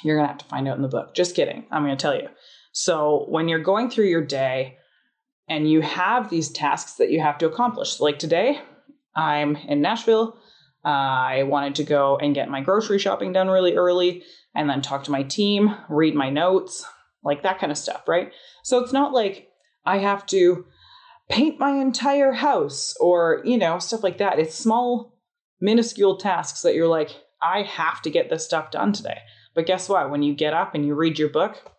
You're 0.03 0.17
going 0.17 0.27
to 0.27 0.33
have 0.33 0.39
to 0.39 0.45
find 0.47 0.67
out 0.67 0.77
in 0.77 0.83
the 0.83 0.89
book. 0.89 1.15
Just 1.15 1.37
kidding. 1.37 1.67
I'm 1.71 1.85
going 1.85 1.97
to 1.97 2.01
tell 2.01 2.15
you. 2.15 2.29
So, 2.73 3.27
when 3.29 3.49
you're 3.49 3.59
going 3.59 3.91
through 3.91 4.07
your 4.07 4.25
day 4.25 4.79
and 5.49 5.71
you 5.71 5.81
have 5.83 6.31
these 6.31 6.51
tasks 6.51 6.95
that 6.95 7.11
you 7.11 7.21
have 7.21 7.39
to 7.39 7.47
accomplish, 7.47 8.01
like 8.01 8.19
today, 8.19 8.61
I'm 9.17 9.57
in 9.57 9.81
Nashville. 9.81 10.39
Uh, 10.85 10.89
I 10.89 11.43
wanted 11.43 11.75
to 11.77 11.85
go 11.85 12.17
and 12.17 12.35
get 12.35 12.49
my 12.49 12.61
grocery 12.61 12.99
shopping 12.99 13.33
done 13.33 13.49
really 13.49 13.75
early 13.75 14.23
and 14.55 14.71
then 14.71 14.81
talk 14.81 15.05
to 15.05 15.11
my 15.11 15.25
team, 15.25 15.75
read 15.89 16.15
my 16.15 16.31
notes, 16.31 16.87
like 17.25 17.43
that 17.43 17.59
kind 17.59 17.73
of 17.73 17.79
stuff, 17.79 18.07
right? 18.07 18.33
So 18.63 18.79
it's 18.79 18.93
not 18.93 19.13
like 19.13 19.49
I 19.85 19.99
have 19.99 20.25
to 20.27 20.67
paint 21.29 21.59
my 21.59 21.71
entire 21.71 22.33
house 22.33 22.97
or, 23.01 23.43
you 23.45 23.59
know, 23.59 23.79
stuff 23.79 24.03
like 24.03 24.19
that. 24.19 24.39
It's 24.39 24.55
small, 24.55 25.19
minuscule 25.61 26.17
tasks 26.17 26.63
that 26.63 26.75
you're 26.75 26.89
like, 26.89 27.11
I 27.43 27.63
have 27.63 28.03
to 28.03 28.11
get 28.11 28.31
this 28.31 28.45
stuff 28.45 28.71
done 28.71 28.93
today. 28.93 29.19
But 29.55 29.67
guess 29.67 29.89
what? 29.89 30.11
When 30.11 30.23
you 30.23 30.35
get 30.35 30.55
up 30.55 30.75
and 30.75 30.87
you 30.87 30.95
read 30.95 31.19
your 31.19 31.29
book, 31.29 31.71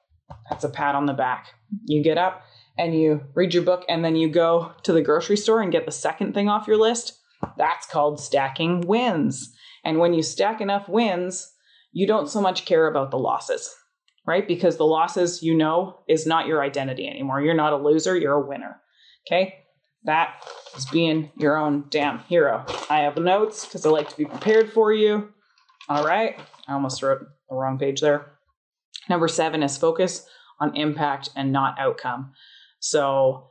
that's 0.49 0.63
a 0.63 0.69
pat 0.69 0.95
on 0.95 1.05
the 1.05 1.13
back. 1.13 1.53
You 1.85 2.03
get 2.03 2.17
up 2.17 2.43
and 2.77 2.95
you 2.95 3.21
read 3.33 3.53
your 3.53 3.63
book 3.63 3.85
and 3.89 4.03
then 4.03 4.15
you 4.15 4.29
go 4.29 4.71
to 4.83 4.93
the 4.93 5.01
grocery 5.01 5.37
store 5.37 5.61
and 5.61 5.71
get 5.71 5.85
the 5.85 5.91
second 5.91 6.33
thing 6.33 6.47
off 6.47 6.67
your 6.67 6.77
list. 6.77 7.19
That's 7.57 7.85
called 7.85 8.19
stacking 8.19 8.81
wins. 8.81 9.53
And 9.83 9.99
when 9.99 10.13
you 10.13 10.23
stack 10.23 10.61
enough 10.61 10.87
wins, 10.89 11.51
you 11.91 12.05
don't 12.05 12.29
so 12.29 12.41
much 12.41 12.65
care 12.65 12.87
about 12.87 13.11
the 13.11 13.17
losses, 13.17 13.73
right? 14.27 14.47
Because 14.47 14.77
the 14.77 14.85
losses, 14.85 15.41
you 15.41 15.55
know, 15.55 15.99
is 16.07 16.27
not 16.27 16.47
your 16.47 16.61
identity 16.61 17.07
anymore. 17.07 17.41
You're 17.41 17.53
not 17.53 17.73
a 17.73 17.77
loser, 17.77 18.15
you're 18.15 18.33
a 18.33 18.47
winner. 18.47 18.81
Okay? 19.27 19.55
That 20.03 20.43
is 20.75 20.85
being 20.85 21.31
your 21.37 21.57
own 21.57 21.85
damn 21.89 22.19
hero. 22.19 22.65
I 22.89 23.01
have 23.01 23.17
notes 23.17 23.65
because 23.65 23.85
I 23.85 23.89
like 23.89 24.09
to 24.09 24.17
be 24.17 24.25
prepared 24.25 24.71
for 24.71 24.93
you. 24.93 25.29
All 25.89 26.05
right. 26.05 26.39
I 26.67 26.73
almost 26.73 27.01
wrote 27.01 27.19
the 27.49 27.55
wrong 27.55 27.77
page 27.77 28.01
there. 28.01 28.33
Number 29.09 29.27
seven 29.27 29.63
is 29.63 29.77
focus 29.77 30.25
on 30.59 30.75
impact 30.75 31.29
and 31.35 31.51
not 31.51 31.79
outcome. 31.79 32.33
So, 32.79 33.49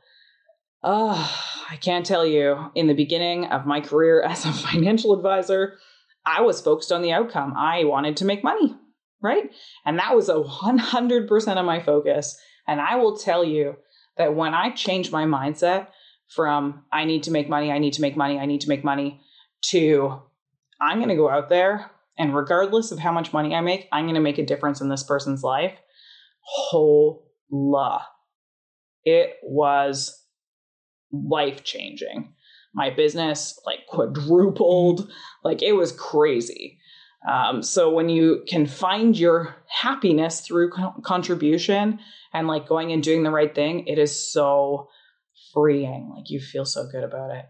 uh, 0.83 1.29
I 1.69 1.75
can't 1.75 2.05
tell 2.05 2.25
you, 2.25 2.71
in 2.73 2.87
the 2.87 2.93
beginning 2.93 3.45
of 3.45 3.65
my 3.65 3.81
career 3.81 4.21
as 4.27 4.45
a 4.45 4.53
financial 4.53 5.13
advisor, 5.13 5.77
I 6.25 6.41
was 6.41 6.61
focused 6.61 6.91
on 6.91 7.01
the 7.01 7.11
outcome. 7.11 7.53
I 7.55 7.83
wanted 7.83 8.17
to 8.17 8.25
make 8.25 8.43
money, 8.43 8.75
right? 9.21 9.51
And 9.85 9.99
that 9.99 10.15
was 10.15 10.29
a 10.29 10.35
100% 10.35 11.57
of 11.57 11.65
my 11.65 11.79
focus. 11.79 12.37
And 12.67 12.79
I 12.79 12.95
will 12.95 13.17
tell 13.17 13.43
you 13.43 13.75
that 14.19 14.35
when 14.35 14.53
I 14.53 14.69
changed 14.69 15.11
my 15.11 15.25
mindset 15.25 15.87
from 16.35 16.83
I 16.93 17.05
need 17.05 17.23
to 17.23 17.31
make 17.31 17.49
money, 17.49 17.71
I 17.71 17.79
need 17.79 17.93
to 17.93 18.01
make 18.01 18.15
money, 18.15 18.37
I 18.37 18.45
need 18.45 18.61
to 18.61 18.69
make 18.69 18.83
money 18.83 19.19
to 19.71 20.21
I'm 20.79 20.99
going 20.99 21.09
to 21.09 21.15
go 21.15 21.29
out 21.29 21.49
there 21.49 21.89
and 22.17 22.35
regardless 22.35 22.91
of 22.91 22.99
how 22.99 23.11
much 23.11 23.33
money 23.33 23.55
I 23.55 23.61
make, 23.61 23.87
I'm 23.91 24.05
going 24.05 24.15
to 24.15 24.21
make 24.21 24.37
a 24.37 24.45
difference 24.45 24.81
in 24.81 24.89
this 24.89 25.03
person's 25.03 25.41
life. 25.41 25.73
Hola. 26.41 28.05
It 29.05 29.37
was 29.41 30.21
life 31.11 31.63
changing. 31.63 32.33
My 32.75 32.89
business 32.89 33.59
like 33.65 33.87
quadrupled, 33.87 35.09
like 35.43 35.63
it 35.63 35.73
was 35.73 35.93
crazy. 35.93 36.78
Um, 37.27 37.61
so 37.61 37.91
when 37.91 38.09
you 38.09 38.43
can 38.47 38.65
find 38.65 39.17
your 39.17 39.55
happiness 39.67 40.41
through 40.41 40.71
co- 40.71 40.95
contribution 41.03 41.99
and 42.33 42.47
like 42.47 42.67
going 42.67 42.91
and 42.91 43.03
doing 43.03 43.23
the 43.23 43.31
right 43.31 43.53
thing, 43.53 43.87
it 43.87 43.99
is 43.99 44.31
so 44.31 44.87
freeing. 45.53 46.11
Like 46.15 46.29
you 46.29 46.39
feel 46.39 46.65
so 46.65 46.87
good 46.89 47.03
about 47.03 47.31
it. 47.31 47.45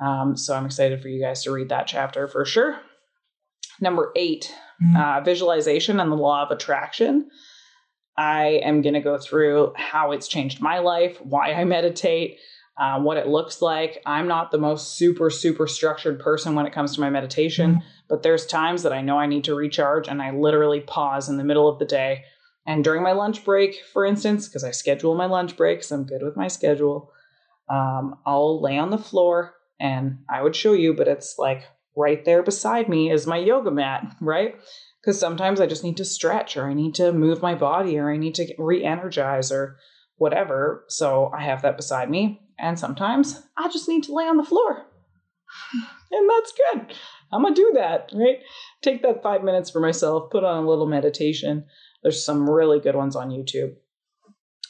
Um, 0.00 0.36
so 0.36 0.54
I'm 0.54 0.66
excited 0.66 1.00
for 1.00 1.08
you 1.08 1.20
guys 1.20 1.42
to 1.44 1.52
read 1.52 1.70
that 1.70 1.86
chapter 1.86 2.28
for 2.28 2.44
sure. 2.44 2.78
Number 3.80 4.12
8 4.14 4.54
mm-hmm. 4.82 4.96
uh, 4.96 5.20
visualization 5.22 6.00
and 6.00 6.12
the 6.12 6.16
law 6.16 6.42
of 6.42 6.50
attraction. 6.50 7.30
I 8.16 8.60
am 8.64 8.82
going 8.82 8.94
to 8.94 9.00
go 9.00 9.16
through 9.16 9.72
how 9.76 10.10
it's 10.10 10.26
changed 10.26 10.60
my 10.60 10.80
life, 10.80 11.18
why 11.22 11.52
I 11.52 11.64
meditate, 11.64 12.38
uh, 12.78 13.00
what 13.00 13.16
it 13.16 13.26
looks 13.26 13.60
like. 13.60 14.00
I'm 14.06 14.28
not 14.28 14.50
the 14.50 14.58
most 14.58 14.96
super, 14.96 15.30
super 15.30 15.66
structured 15.66 16.20
person 16.20 16.54
when 16.54 16.66
it 16.66 16.72
comes 16.72 16.94
to 16.94 17.00
my 17.00 17.10
meditation, 17.10 17.72
mm-hmm. 17.72 17.86
but 18.08 18.22
there's 18.22 18.46
times 18.46 18.84
that 18.84 18.92
I 18.92 19.02
know 19.02 19.18
I 19.18 19.26
need 19.26 19.44
to 19.44 19.54
recharge 19.54 20.08
and 20.08 20.22
I 20.22 20.30
literally 20.30 20.80
pause 20.80 21.28
in 21.28 21.38
the 21.38 21.44
middle 21.44 21.68
of 21.68 21.78
the 21.78 21.84
day. 21.84 22.24
And 22.66 22.84
during 22.84 23.02
my 23.02 23.12
lunch 23.12 23.44
break, 23.44 23.76
for 23.92 24.04
instance, 24.04 24.46
because 24.46 24.62
I 24.62 24.70
schedule 24.70 25.14
my 25.16 25.26
lunch 25.26 25.56
breaks, 25.56 25.90
I'm 25.90 26.04
good 26.04 26.22
with 26.22 26.36
my 26.36 26.48
schedule, 26.48 27.10
um, 27.68 28.16
I'll 28.24 28.62
lay 28.62 28.78
on 28.78 28.90
the 28.90 28.98
floor 28.98 29.54
and 29.80 30.18
I 30.30 30.42
would 30.42 30.54
show 30.54 30.72
you, 30.72 30.94
but 30.94 31.08
it's 31.08 31.36
like 31.38 31.64
right 31.96 32.24
there 32.24 32.42
beside 32.42 32.88
me 32.88 33.10
is 33.10 33.26
my 33.26 33.38
yoga 33.38 33.72
mat, 33.72 34.16
right? 34.20 34.54
Because 35.00 35.18
sometimes 35.18 35.60
I 35.60 35.66
just 35.66 35.82
need 35.82 35.96
to 35.96 36.04
stretch 36.04 36.56
or 36.56 36.68
I 36.68 36.74
need 36.74 36.94
to 36.96 37.12
move 37.12 37.42
my 37.42 37.54
body 37.54 37.98
or 37.98 38.10
I 38.10 38.16
need 38.16 38.36
to 38.36 38.54
re 38.56 38.84
energize 38.84 39.50
or 39.50 39.78
whatever. 40.18 40.84
So 40.88 41.30
I 41.34 41.42
have 41.42 41.62
that 41.62 41.76
beside 41.76 42.10
me. 42.10 42.42
And 42.58 42.78
sometimes 42.78 43.42
I 43.56 43.68
just 43.68 43.88
need 43.88 44.02
to 44.04 44.14
lay 44.14 44.24
on 44.24 44.36
the 44.36 44.44
floor. 44.44 44.86
and 46.12 46.30
that's 46.30 46.52
good. 46.52 46.94
I'm 47.32 47.42
going 47.42 47.54
to 47.54 47.60
do 47.60 47.72
that, 47.74 48.10
right? 48.14 48.38
Take 48.82 49.02
that 49.02 49.22
five 49.22 49.42
minutes 49.42 49.70
for 49.70 49.80
myself, 49.80 50.30
put 50.30 50.44
on 50.44 50.64
a 50.64 50.68
little 50.68 50.86
meditation. 50.86 51.66
There's 52.02 52.24
some 52.24 52.48
really 52.48 52.80
good 52.80 52.94
ones 52.94 53.16
on 53.16 53.30
YouTube 53.30 53.74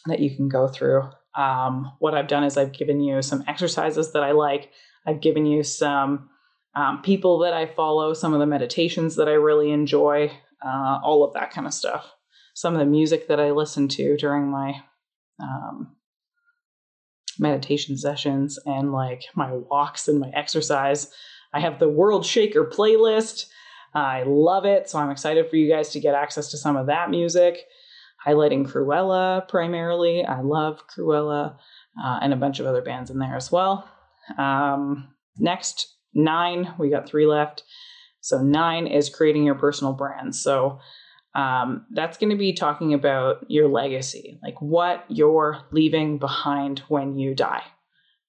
that 0.06 0.20
you 0.20 0.34
can 0.34 0.48
go 0.48 0.68
through. 0.68 1.08
Um, 1.36 1.92
what 2.00 2.14
I've 2.14 2.26
done 2.28 2.44
is 2.44 2.56
I've 2.56 2.72
given 2.72 3.00
you 3.00 3.22
some 3.22 3.44
exercises 3.46 4.12
that 4.12 4.24
I 4.24 4.32
like. 4.32 4.70
I've 5.06 5.20
given 5.20 5.46
you 5.46 5.62
some 5.62 6.30
um, 6.74 7.02
people 7.02 7.38
that 7.40 7.54
I 7.54 7.66
follow, 7.66 8.12
some 8.12 8.34
of 8.34 8.40
the 8.40 8.46
meditations 8.46 9.16
that 9.16 9.28
I 9.28 9.32
really 9.32 9.70
enjoy, 9.70 10.30
uh, 10.64 10.98
all 11.02 11.24
of 11.24 11.34
that 11.34 11.52
kind 11.52 11.66
of 11.66 11.74
stuff. 11.74 12.12
Some 12.54 12.74
of 12.74 12.80
the 12.80 12.86
music 12.86 13.28
that 13.28 13.38
I 13.38 13.52
listen 13.52 13.86
to 13.88 14.16
during 14.16 14.48
my 14.50 14.82
um, 15.40 15.96
meditation 17.38 17.96
sessions 17.96 18.58
and 18.66 18.92
like 18.92 19.24
my 19.34 19.52
walks 19.52 20.08
and 20.08 20.18
my 20.18 20.30
exercise. 20.34 21.12
I 21.52 21.60
have 21.60 21.78
the 21.78 21.88
World 21.88 22.26
Shaker 22.26 22.64
playlist. 22.64 23.46
I 23.94 24.24
love 24.26 24.64
it. 24.64 24.88
So 24.88 24.98
I'm 24.98 25.10
excited 25.10 25.48
for 25.48 25.56
you 25.56 25.68
guys 25.68 25.90
to 25.90 26.00
get 26.00 26.14
access 26.14 26.50
to 26.50 26.58
some 26.58 26.76
of 26.76 26.86
that 26.86 27.10
music, 27.10 27.64
highlighting 28.26 28.66
Krewella 28.66 29.48
primarily. 29.48 30.24
I 30.24 30.40
love 30.40 30.82
Krewella 30.88 31.56
uh, 32.02 32.18
and 32.20 32.32
a 32.32 32.36
bunch 32.36 32.60
of 32.60 32.66
other 32.66 32.82
bands 32.82 33.10
in 33.10 33.18
there 33.18 33.36
as 33.36 33.50
well. 33.50 33.88
Um, 34.36 35.14
next 35.38 35.96
nine, 36.12 36.74
we 36.78 36.90
got 36.90 37.08
three 37.08 37.26
left. 37.26 37.62
So 38.20 38.42
nine 38.42 38.86
is 38.86 39.08
creating 39.08 39.44
your 39.44 39.54
personal 39.54 39.94
brand. 39.94 40.34
So 40.34 40.80
um, 41.34 41.86
that's 41.90 42.18
going 42.18 42.30
to 42.30 42.36
be 42.36 42.52
talking 42.52 42.94
about 42.94 43.44
your 43.48 43.68
legacy, 43.68 44.38
like 44.42 44.60
what 44.60 45.04
you're 45.08 45.60
leaving 45.70 46.18
behind 46.18 46.80
when 46.88 47.18
you 47.18 47.34
die. 47.34 47.62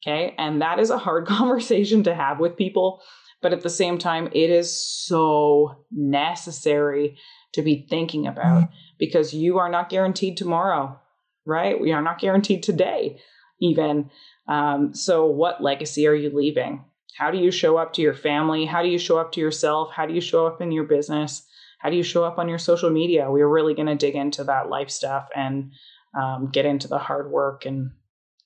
Okay. 0.01 0.33
And 0.37 0.61
that 0.61 0.79
is 0.79 0.89
a 0.89 0.97
hard 0.97 1.25
conversation 1.27 2.03
to 2.03 2.13
have 2.13 2.39
with 2.39 2.57
people. 2.57 3.01
But 3.41 3.53
at 3.53 3.61
the 3.61 3.69
same 3.69 3.97
time, 3.97 4.27
it 4.33 4.49
is 4.49 4.77
so 4.77 5.85
necessary 5.91 7.17
to 7.53 7.61
be 7.61 7.87
thinking 7.89 8.27
about 8.27 8.69
because 8.97 9.33
you 9.33 9.59
are 9.59 9.69
not 9.69 9.89
guaranteed 9.89 10.35
tomorrow, 10.35 10.99
right? 11.45 11.79
We 11.79 11.93
are 11.93 12.01
not 12.01 12.19
guaranteed 12.19 12.63
today, 12.63 13.21
even. 13.61 14.09
Um, 14.47 14.93
so, 14.93 15.25
what 15.25 15.63
legacy 15.63 16.05
are 16.05 16.13
you 16.13 16.35
leaving? 16.35 16.83
How 17.17 17.31
do 17.31 17.37
you 17.37 17.49
show 17.49 17.77
up 17.77 17.93
to 17.93 18.01
your 18.01 18.13
family? 18.13 18.65
How 18.65 18.83
do 18.83 18.89
you 18.89 18.99
show 18.99 19.17
up 19.17 19.31
to 19.33 19.41
yourself? 19.41 19.91
How 19.93 20.05
do 20.05 20.13
you 20.13 20.21
show 20.21 20.45
up 20.45 20.61
in 20.61 20.71
your 20.71 20.85
business? 20.85 21.45
How 21.79 21.89
do 21.89 21.95
you 21.95 22.03
show 22.03 22.23
up 22.23 22.37
on 22.37 22.47
your 22.47 22.57
social 22.57 22.89
media? 22.89 23.31
We're 23.31 23.47
really 23.47 23.73
going 23.73 23.87
to 23.87 23.95
dig 23.95 24.15
into 24.15 24.43
that 24.45 24.69
life 24.69 24.89
stuff 24.89 25.27
and 25.35 25.71
um, 26.19 26.49
get 26.51 26.65
into 26.65 26.87
the 26.87 26.97
hard 26.97 27.31
work 27.31 27.65
and 27.65 27.91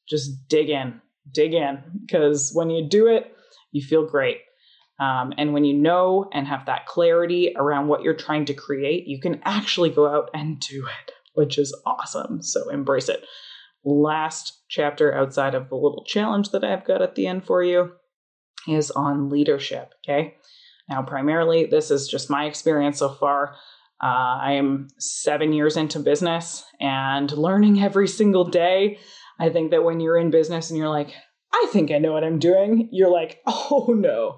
just 0.07 0.47
dig 0.47 0.69
in, 0.69 1.01
dig 1.31 1.53
in. 1.53 1.83
Because 2.05 2.51
when 2.53 2.69
you 2.69 2.87
do 2.87 3.07
it, 3.07 3.35
you 3.71 3.81
feel 3.81 4.05
great. 4.05 4.37
Um, 4.99 5.33
and 5.37 5.53
when 5.53 5.65
you 5.65 5.73
know 5.73 6.29
and 6.31 6.47
have 6.47 6.67
that 6.67 6.85
clarity 6.85 7.53
around 7.57 7.87
what 7.87 8.03
you're 8.03 8.13
trying 8.13 8.45
to 8.45 8.53
create, 8.53 9.07
you 9.07 9.19
can 9.19 9.41
actually 9.43 9.89
go 9.89 10.07
out 10.07 10.29
and 10.33 10.59
do 10.59 10.85
it, 10.85 11.11
which 11.33 11.57
is 11.57 11.75
awesome. 11.85 12.41
So 12.43 12.69
embrace 12.69 13.09
it. 13.09 13.25
Last 13.83 14.61
chapter 14.69 15.13
outside 15.13 15.55
of 15.55 15.69
the 15.69 15.75
little 15.75 16.05
challenge 16.05 16.51
that 16.51 16.63
I've 16.63 16.85
got 16.85 17.01
at 17.01 17.15
the 17.15 17.27
end 17.27 17.45
for 17.45 17.63
you 17.63 17.93
is 18.67 18.91
on 18.91 19.29
leadership. 19.29 19.93
Okay. 20.05 20.35
Now, 20.89 21.01
primarily, 21.01 21.65
this 21.65 21.91
is 21.91 22.07
just 22.07 22.29
my 22.29 22.45
experience 22.45 22.99
so 22.99 23.09
far. 23.09 23.55
Uh, 24.01 24.37
I 24.41 24.53
am 24.53 24.89
seven 24.99 25.53
years 25.53 25.77
into 25.77 25.99
business 25.99 26.63
and 26.79 27.31
learning 27.31 27.81
every 27.81 28.07
single 28.07 28.45
day. 28.45 28.99
I 29.39 29.49
think 29.49 29.71
that 29.71 29.83
when 29.83 29.99
you're 29.99 30.17
in 30.17 30.29
business 30.29 30.69
and 30.69 30.77
you're 30.77 30.89
like, 30.89 31.13
I 31.53 31.67
think 31.71 31.91
I 31.91 31.99
know 31.99 32.11
what 32.11 32.23
I'm 32.23 32.39
doing, 32.39 32.89
you're 32.91 33.11
like, 33.11 33.41
oh 33.47 33.93
no, 33.97 34.37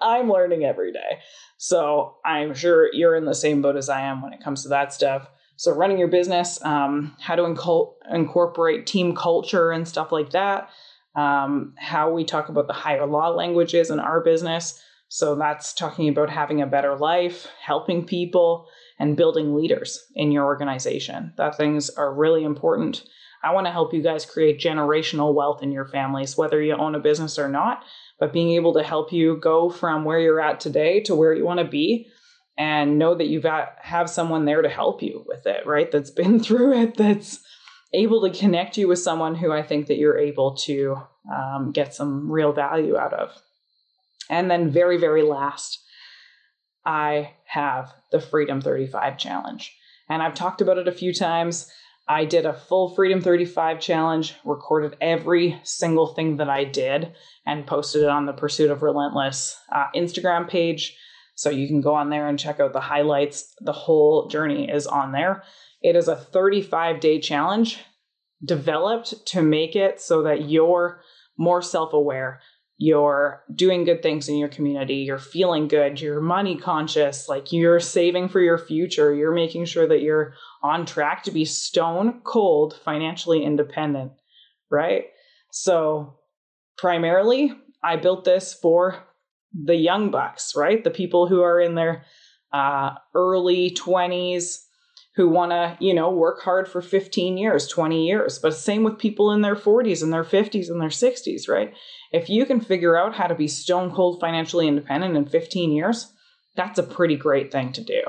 I'm 0.00 0.30
learning 0.30 0.64
every 0.64 0.92
day. 0.92 1.20
So 1.58 2.16
I'm 2.24 2.54
sure 2.54 2.92
you're 2.92 3.14
in 3.14 3.24
the 3.24 3.34
same 3.34 3.62
boat 3.62 3.76
as 3.76 3.88
I 3.88 4.00
am 4.00 4.20
when 4.20 4.32
it 4.32 4.42
comes 4.42 4.62
to 4.64 4.68
that 4.70 4.92
stuff. 4.92 5.28
So, 5.56 5.70
running 5.70 5.98
your 5.98 6.08
business, 6.08 6.60
um, 6.64 7.14
how 7.20 7.36
to 7.36 7.42
incul- 7.42 7.94
incorporate 8.10 8.88
team 8.88 9.14
culture 9.14 9.70
and 9.70 9.86
stuff 9.86 10.10
like 10.10 10.30
that 10.30 10.68
um, 11.14 11.74
how 11.78 12.10
we 12.10 12.24
talk 12.24 12.48
about 12.48 12.66
the 12.66 12.72
higher 12.72 13.06
law 13.06 13.28
languages 13.28 13.90
in 13.90 14.00
our 14.00 14.20
business. 14.20 14.80
So 15.14 15.36
that's 15.36 15.72
talking 15.72 16.08
about 16.08 16.28
having 16.28 16.60
a 16.60 16.66
better 16.66 16.96
life, 16.96 17.46
helping 17.64 18.04
people, 18.04 18.66
and 18.98 19.16
building 19.16 19.54
leaders 19.54 20.04
in 20.16 20.32
your 20.32 20.44
organization. 20.44 21.32
That 21.36 21.56
things 21.56 21.88
are 21.88 22.12
really 22.12 22.42
important. 22.42 23.04
I 23.40 23.52
want 23.52 23.68
to 23.68 23.70
help 23.70 23.94
you 23.94 24.02
guys 24.02 24.26
create 24.26 24.58
generational 24.58 25.32
wealth 25.32 25.62
in 25.62 25.70
your 25.70 25.84
families, 25.84 26.36
whether 26.36 26.60
you 26.60 26.74
own 26.74 26.96
a 26.96 26.98
business 26.98 27.38
or 27.38 27.48
not, 27.48 27.84
but 28.18 28.32
being 28.32 28.50
able 28.54 28.74
to 28.74 28.82
help 28.82 29.12
you 29.12 29.36
go 29.36 29.70
from 29.70 30.04
where 30.04 30.18
you're 30.18 30.40
at 30.40 30.58
today 30.58 30.98
to 31.02 31.14
where 31.14 31.32
you 31.32 31.44
want 31.44 31.60
to 31.60 31.64
be 31.64 32.08
and 32.58 32.98
know 32.98 33.14
that 33.14 33.28
you've 33.28 33.44
got 33.44 33.76
have 33.82 34.10
someone 34.10 34.46
there 34.46 34.62
to 34.62 34.68
help 34.68 35.00
you 35.00 35.22
with 35.28 35.46
it, 35.46 35.64
right? 35.64 35.92
That's 35.92 36.10
been 36.10 36.40
through 36.42 36.76
it, 36.76 36.96
that's 36.96 37.38
able 37.92 38.20
to 38.22 38.36
connect 38.36 38.76
you 38.76 38.88
with 38.88 38.98
someone 38.98 39.36
who 39.36 39.52
I 39.52 39.62
think 39.62 39.86
that 39.86 39.98
you're 39.98 40.18
able 40.18 40.56
to 40.64 40.96
um, 41.32 41.70
get 41.70 41.94
some 41.94 42.28
real 42.28 42.52
value 42.52 42.96
out 42.96 43.12
of. 43.12 43.40
And 44.30 44.50
then, 44.50 44.70
very, 44.70 44.98
very 44.98 45.22
last, 45.22 45.82
I 46.84 47.32
have 47.46 47.92
the 48.10 48.20
Freedom 48.20 48.60
35 48.60 49.18
challenge. 49.18 49.74
And 50.08 50.22
I've 50.22 50.34
talked 50.34 50.60
about 50.60 50.78
it 50.78 50.88
a 50.88 50.92
few 50.92 51.14
times. 51.14 51.70
I 52.06 52.26
did 52.26 52.44
a 52.44 52.52
full 52.52 52.94
Freedom 52.94 53.20
35 53.20 53.80
challenge, 53.80 54.34
recorded 54.44 54.96
every 55.00 55.58
single 55.62 56.08
thing 56.08 56.36
that 56.36 56.50
I 56.50 56.64
did, 56.64 57.14
and 57.46 57.66
posted 57.66 58.02
it 58.02 58.08
on 58.08 58.26
the 58.26 58.34
Pursuit 58.34 58.70
of 58.70 58.82
Relentless 58.82 59.56
uh, 59.72 59.86
Instagram 59.96 60.48
page. 60.48 60.96
So 61.34 61.50
you 61.50 61.66
can 61.66 61.80
go 61.80 61.94
on 61.94 62.10
there 62.10 62.28
and 62.28 62.38
check 62.38 62.60
out 62.60 62.72
the 62.72 62.80
highlights. 62.80 63.54
The 63.60 63.72
whole 63.72 64.28
journey 64.28 64.70
is 64.70 64.86
on 64.86 65.12
there. 65.12 65.42
It 65.82 65.96
is 65.96 66.08
a 66.08 66.16
35 66.16 67.00
day 67.00 67.20
challenge 67.20 67.78
developed 68.44 69.26
to 69.28 69.42
make 69.42 69.74
it 69.74 70.00
so 70.00 70.22
that 70.22 70.48
you're 70.48 71.00
more 71.38 71.62
self 71.62 71.92
aware, 71.92 72.40
you're 72.76 73.42
doing 73.54 73.84
good 73.84 74.02
things 74.02 74.28
in 74.28 74.36
your 74.36 74.48
community, 74.48 74.96
you're 74.96 75.18
feeling 75.18 75.68
good, 75.68 76.00
you're 76.00 76.20
money 76.20 76.56
conscious, 76.56 77.28
like 77.28 77.52
you're 77.52 77.80
saving 77.80 78.28
for 78.28 78.40
your 78.40 78.58
future, 78.58 79.14
you're 79.14 79.34
making 79.34 79.64
sure 79.64 79.86
that 79.86 80.02
you're 80.02 80.34
on 80.62 80.84
track 80.84 81.22
to 81.22 81.30
be 81.30 81.44
stone 81.44 82.20
cold 82.24 82.78
financially 82.84 83.44
independent, 83.44 84.12
right? 84.70 85.04
So, 85.52 86.18
primarily, 86.76 87.52
I 87.82 87.96
built 87.96 88.24
this 88.24 88.54
for 88.54 89.04
the 89.52 89.76
young 89.76 90.10
bucks, 90.10 90.54
right? 90.56 90.82
The 90.82 90.90
people 90.90 91.28
who 91.28 91.42
are 91.42 91.60
in 91.60 91.76
their 91.76 92.04
uh, 92.52 92.94
early 93.14 93.70
20s, 93.70 94.63
who 95.16 95.28
want 95.28 95.52
to, 95.52 95.76
you 95.84 95.94
know, 95.94 96.10
work 96.10 96.42
hard 96.42 96.68
for 96.68 96.82
15 96.82 97.38
years, 97.38 97.68
20 97.68 98.06
years. 98.06 98.38
But 98.38 98.54
same 98.54 98.82
with 98.82 98.98
people 98.98 99.30
in 99.30 99.42
their 99.42 99.54
40s 99.54 100.02
and 100.02 100.12
their 100.12 100.24
50s 100.24 100.68
and 100.68 100.80
their 100.80 100.88
60s, 100.88 101.48
right? 101.48 101.72
If 102.12 102.28
you 102.28 102.44
can 102.46 102.60
figure 102.60 102.96
out 102.96 103.14
how 103.14 103.28
to 103.28 103.34
be 103.34 103.46
stone 103.46 103.92
cold 103.92 104.20
financially 104.20 104.66
independent 104.66 105.16
in 105.16 105.26
15 105.26 105.72
years, 105.72 106.12
that's 106.56 106.78
a 106.78 106.84
pretty 106.84 107.16
great 107.16 107.52
thing 107.52 107.72
to 107.72 107.80
do, 107.82 108.02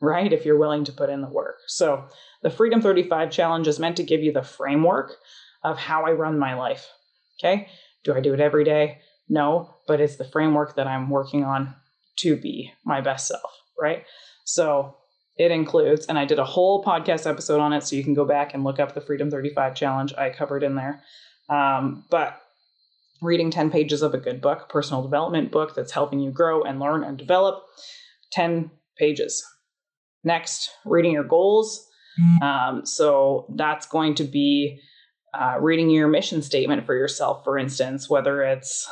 right? 0.00 0.32
If 0.32 0.44
you're 0.44 0.58
willing 0.58 0.84
to 0.84 0.92
put 0.92 1.10
in 1.10 1.20
the 1.20 1.28
work. 1.28 1.56
So, 1.66 2.04
the 2.42 2.50
Freedom 2.50 2.80
35 2.80 3.30
challenge 3.30 3.66
is 3.66 3.80
meant 3.80 3.96
to 3.96 4.04
give 4.04 4.22
you 4.22 4.32
the 4.32 4.42
framework 4.42 5.16
of 5.64 5.76
how 5.76 6.06
I 6.06 6.12
run 6.12 6.38
my 6.38 6.54
life. 6.54 6.86
Okay? 7.38 7.68
Do 8.04 8.14
I 8.14 8.20
do 8.20 8.34
it 8.34 8.40
every 8.40 8.64
day? 8.64 8.98
No, 9.28 9.74
but 9.86 10.00
it's 10.00 10.16
the 10.16 10.24
framework 10.24 10.76
that 10.76 10.86
I'm 10.86 11.10
working 11.10 11.44
on 11.44 11.74
to 12.16 12.36
be 12.36 12.72
my 12.84 13.00
best 13.00 13.26
self, 13.26 13.60
right? 13.78 14.04
So, 14.44 14.96
it 15.38 15.50
includes, 15.52 16.06
and 16.06 16.18
I 16.18 16.24
did 16.24 16.38
a 16.38 16.44
whole 16.44 16.84
podcast 16.84 17.28
episode 17.28 17.60
on 17.60 17.72
it, 17.72 17.82
so 17.84 17.94
you 17.94 18.02
can 18.02 18.14
go 18.14 18.24
back 18.24 18.54
and 18.54 18.64
look 18.64 18.80
up 18.80 18.94
the 18.94 19.00
Freedom 19.00 19.30
35 19.30 19.74
challenge 19.74 20.12
I 20.18 20.30
covered 20.30 20.64
in 20.64 20.74
there. 20.74 21.02
Um, 21.48 22.04
but 22.10 22.40
reading 23.22 23.50
10 23.50 23.70
pages 23.70 24.02
of 24.02 24.14
a 24.14 24.18
good 24.18 24.40
book, 24.40 24.68
personal 24.68 25.02
development 25.02 25.52
book 25.52 25.74
that's 25.74 25.92
helping 25.92 26.20
you 26.20 26.30
grow 26.30 26.62
and 26.62 26.80
learn 26.80 27.04
and 27.04 27.16
develop, 27.16 27.62
10 28.32 28.70
pages. 28.96 29.44
Next, 30.24 30.70
reading 30.84 31.12
your 31.12 31.24
goals. 31.24 31.86
Um, 32.42 32.84
so 32.84 33.46
that's 33.54 33.86
going 33.86 34.16
to 34.16 34.24
be 34.24 34.80
uh, 35.32 35.56
reading 35.60 35.88
your 35.88 36.08
mission 36.08 36.42
statement 36.42 36.84
for 36.84 36.94
yourself, 36.94 37.44
for 37.44 37.56
instance, 37.56 38.10
whether 38.10 38.42
it's 38.42 38.88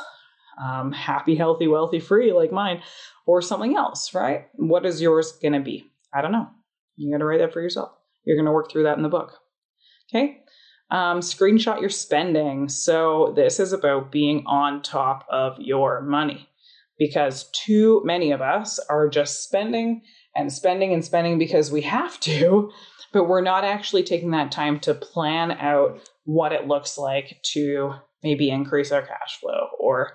um, 0.63 0.93
happy, 0.93 1.35
healthy, 1.35 1.67
wealthy, 1.67 1.99
free, 1.99 2.31
like 2.31 2.53
mine, 2.53 2.81
or 3.25 3.41
something 3.41 3.75
else, 3.75 4.13
right? 4.13 4.47
What 4.53 4.85
is 4.85 5.01
yours 5.01 5.33
going 5.41 5.53
to 5.53 5.59
be? 5.59 5.91
I 6.13 6.21
don't 6.21 6.31
know. 6.31 6.47
You 6.95 7.11
got 7.11 7.19
to 7.19 7.25
write 7.25 7.39
that 7.39 7.53
for 7.53 7.61
yourself. 7.61 7.91
You're 8.25 8.37
going 8.37 8.45
to 8.45 8.51
work 8.51 8.71
through 8.71 8.83
that 8.83 8.97
in 8.97 9.03
the 9.03 9.09
book. 9.09 9.33
Okay. 10.09 10.39
Um, 10.89 11.19
screenshot 11.19 11.81
your 11.81 11.89
spending. 11.89 12.69
So, 12.69 13.33
this 13.35 13.59
is 13.59 13.73
about 13.73 14.11
being 14.11 14.43
on 14.45 14.81
top 14.81 15.25
of 15.29 15.59
your 15.59 16.01
money 16.01 16.47
because 16.97 17.49
too 17.51 18.01
many 18.05 18.31
of 18.31 18.41
us 18.41 18.79
are 18.89 19.09
just 19.09 19.43
spending 19.43 20.01
and 20.35 20.51
spending 20.51 20.93
and 20.93 21.03
spending 21.03 21.37
because 21.37 21.71
we 21.71 21.81
have 21.81 22.19
to, 22.21 22.71
but 23.11 23.25
we're 23.25 23.41
not 23.41 23.63
actually 23.63 24.03
taking 24.03 24.31
that 24.31 24.51
time 24.51 24.79
to 24.81 24.93
plan 24.93 25.51
out 25.51 25.99
what 26.23 26.53
it 26.53 26.67
looks 26.67 26.97
like 26.97 27.39
to 27.53 27.93
maybe 28.23 28.49
increase 28.49 28.91
our 28.91 29.01
cash 29.01 29.39
flow 29.39 29.67
or 29.79 30.13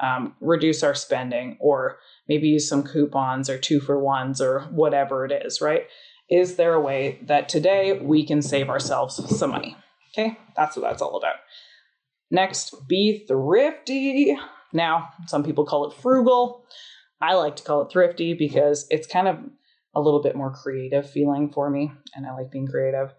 um, 0.00 0.34
reduce 0.40 0.82
our 0.82 0.94
spending 0.94 1.56
or 1.60 1.98
maybe 2.30 2.46
use 2.46 2.68
some 2.68 2.84
coupons 2.84 3.50
or 3.50 3.58
two 3.58 3.80
for 3.80 3.98
ones 3.98 4.40
or 4.40 4.60
whatever 4.70 5.24
it 5.24 5.32
is, 5.44 5.60
right? 5.60 5.88
Is 6.30 6.54
there 6.54 6.74
a 6.74 6.80
way 6.80 7.18
that 7.22 7.48
today 7.48 7.98
we 8.00 8.24
can 8.24 8.40
save 8.40 8.70
ourselves 8.70 9.36
some 9.36 9.50
money? 9.50 9.76
Okay, 10.12 10.38
that's 10.56 10.76
what 10.76 10.82
that's 10.82 11.02
all 11.02 11.16
about. 11.16 11.34
Next, 12.30 12.86
be 12.86 13.24
thrifty. 13.26 14.38
Now, 14.72 15.08
some 15.26 15.42
people 15.42 15.66
call 15.66 15.90
it 15.90 16.00
frugal. 16.00 16.64
I 17.20 17.34
like 17.34 17.56
to 17.56 17.64
call 17.64 17.82
it 17.82 17.90
thrifty 17.90 18.34
because 18.34 18.86
it's 18.90 19.08
kind 19.08 19.26
of 19.26 19.38
a 19.96 20.00
little 20.00 20.22
bit 20.22 20.36
more 20.36 20.52
creative 20.52 21.10
feeling 21.10 21.50
for 21.50 21.68
me, 21.68 21.90
and 22.14 22.24
I 22.24 22.32
like 22.32 22.52
being 22.52 22.68
creative. 22.68 23.12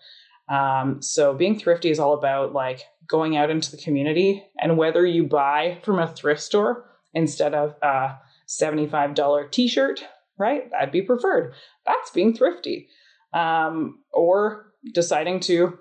Um, 0.48 1.02
so, 1.02 1.34
being 1.34 1.60
thrifty 1.60 1.92
is 1.92 2.00
all 2.00 2.14
about 2.14 2.54
like 2.54 2.86
going 3.10 3.36
out 3.36 3.50
into 3.50 3.72
the 3.72 3.84
community, 3.84 4.42
and 4.58 4.78
whether 4.78 5.06
you 5.06 5.28
buy 5.28 5.80
from 5.84 6.00
a 6.00 6.08
thrift 6.08 6.42
store 6.42 6.86
instead 7.14 7.54
of 7.54 7.76
uh, 7.82 8.16
$75 8.52 9.52
t 9.52 9.68
shirt, 9.68 10.04
right? 10.38 10.70
That'd 10.72 10.92
be 10.92 11.02
preferred. 11.02 11.54
That's 11.86 12.12
being 12.12 12.36
thrifty. 12.36 12.90
Um, 13.34 14.00
or 14.12 14.74
deciding 14.94 15.40
to 15.42 15.80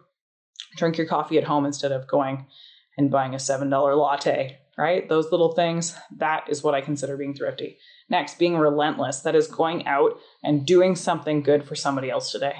drink 0.77 0.97
your 0.97 1.07
coffee 1.07 1.39
at 1.39 1.45
home 1.45 1.67
instead 1.67 1.93
of 1.93 2.07
going 2.07 2.47
and 2.97 3.11
buying 3.11 3.35
a 3.35 3.39
$7 3.39 3.99
latte, 3.99 4.59
right? 4.79 5.09
Those 5.09 5.33
little 5.33 5.53
things, 5.53 5.97
that 6.19 6.45
is 6.49 6.63
what 6.63 6.75
I 6.75 6.81
consider 6.81 7.17
being 7.17 7.35
thrifty. 7.35 7.79
Next, 8.09 8.39
being 8.39 8.57
relentless. 8.57 9.21
That 9.21 9.35
is 9.35 9.49
going 9.49 9.87
out 9.87 10.19
and 10.45 10.67
doing 10.67 10.95
something 10.95 11.43
good 11.43 11.65
for 11.67 11.75
somebody 11.75 12.11
else 12.11 12.31
today. 12.31 12.57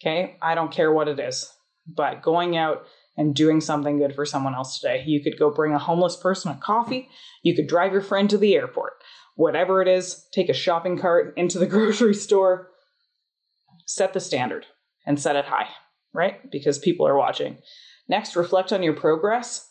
Okay? 0.00 0.36
I 0.40 0.54
don't 0.54 0.72
care 0.72 0.92
what 0.92 1.08
it 1.08 1.18
is, 1.18 1.52
but 1.86 2.22
going 2.22 2.56
out 2.56 2.86
and 3.16 3.34
doing 3.34 3.60
something 3.60 3.98
good 3.98 4.14
for 4.14 4.24
someone 4.24 4.54
else 4.54 4.78
today. 4.78 5.04
You 5.06 5.22
could 5.22 5.38
go 5.38 5.50
bring 5.50 5.74
a 5.74 5.78
homeless 5.78 6.16
person 6.16 6.50
a 6.50 6.54
coffee. 6.56 7.08
You 7.42 7.54
could 7.54 7.66
drive 7.66 7.92
your 7.92 8.00
friend 8.00 8.30
to 8.30 8.38
the 8.38 8.54
airport 8.54 8.91
whatever 9.36 9.82
it 9.82 9.88
is, 9.88 10.26
take 10.32 10.48
a 10.48 10.54
shopping 10.54 10.98
cart 10.98 11.34
into 11.36 11.58
the 11.58 11.66
grocery 11.74 12.14
store, 12.14 12.68
set 13.86 14.12
the 14.12 14.20
standard 14.20 14.66
and 15.06 15.20
set 15.20 15.36
it 15.36 15.46
high, 15.46 15.68
right? 16.12 16.50
Because 16.50 16.78
people 16.78 17.06
are 17.06 17.16
watching. 17.16 17.58
Next, 18.08 18.36
reflect 18.36 18.72
on 18.72 18.82
your 18.82 18.94
progress. 18.94 19.68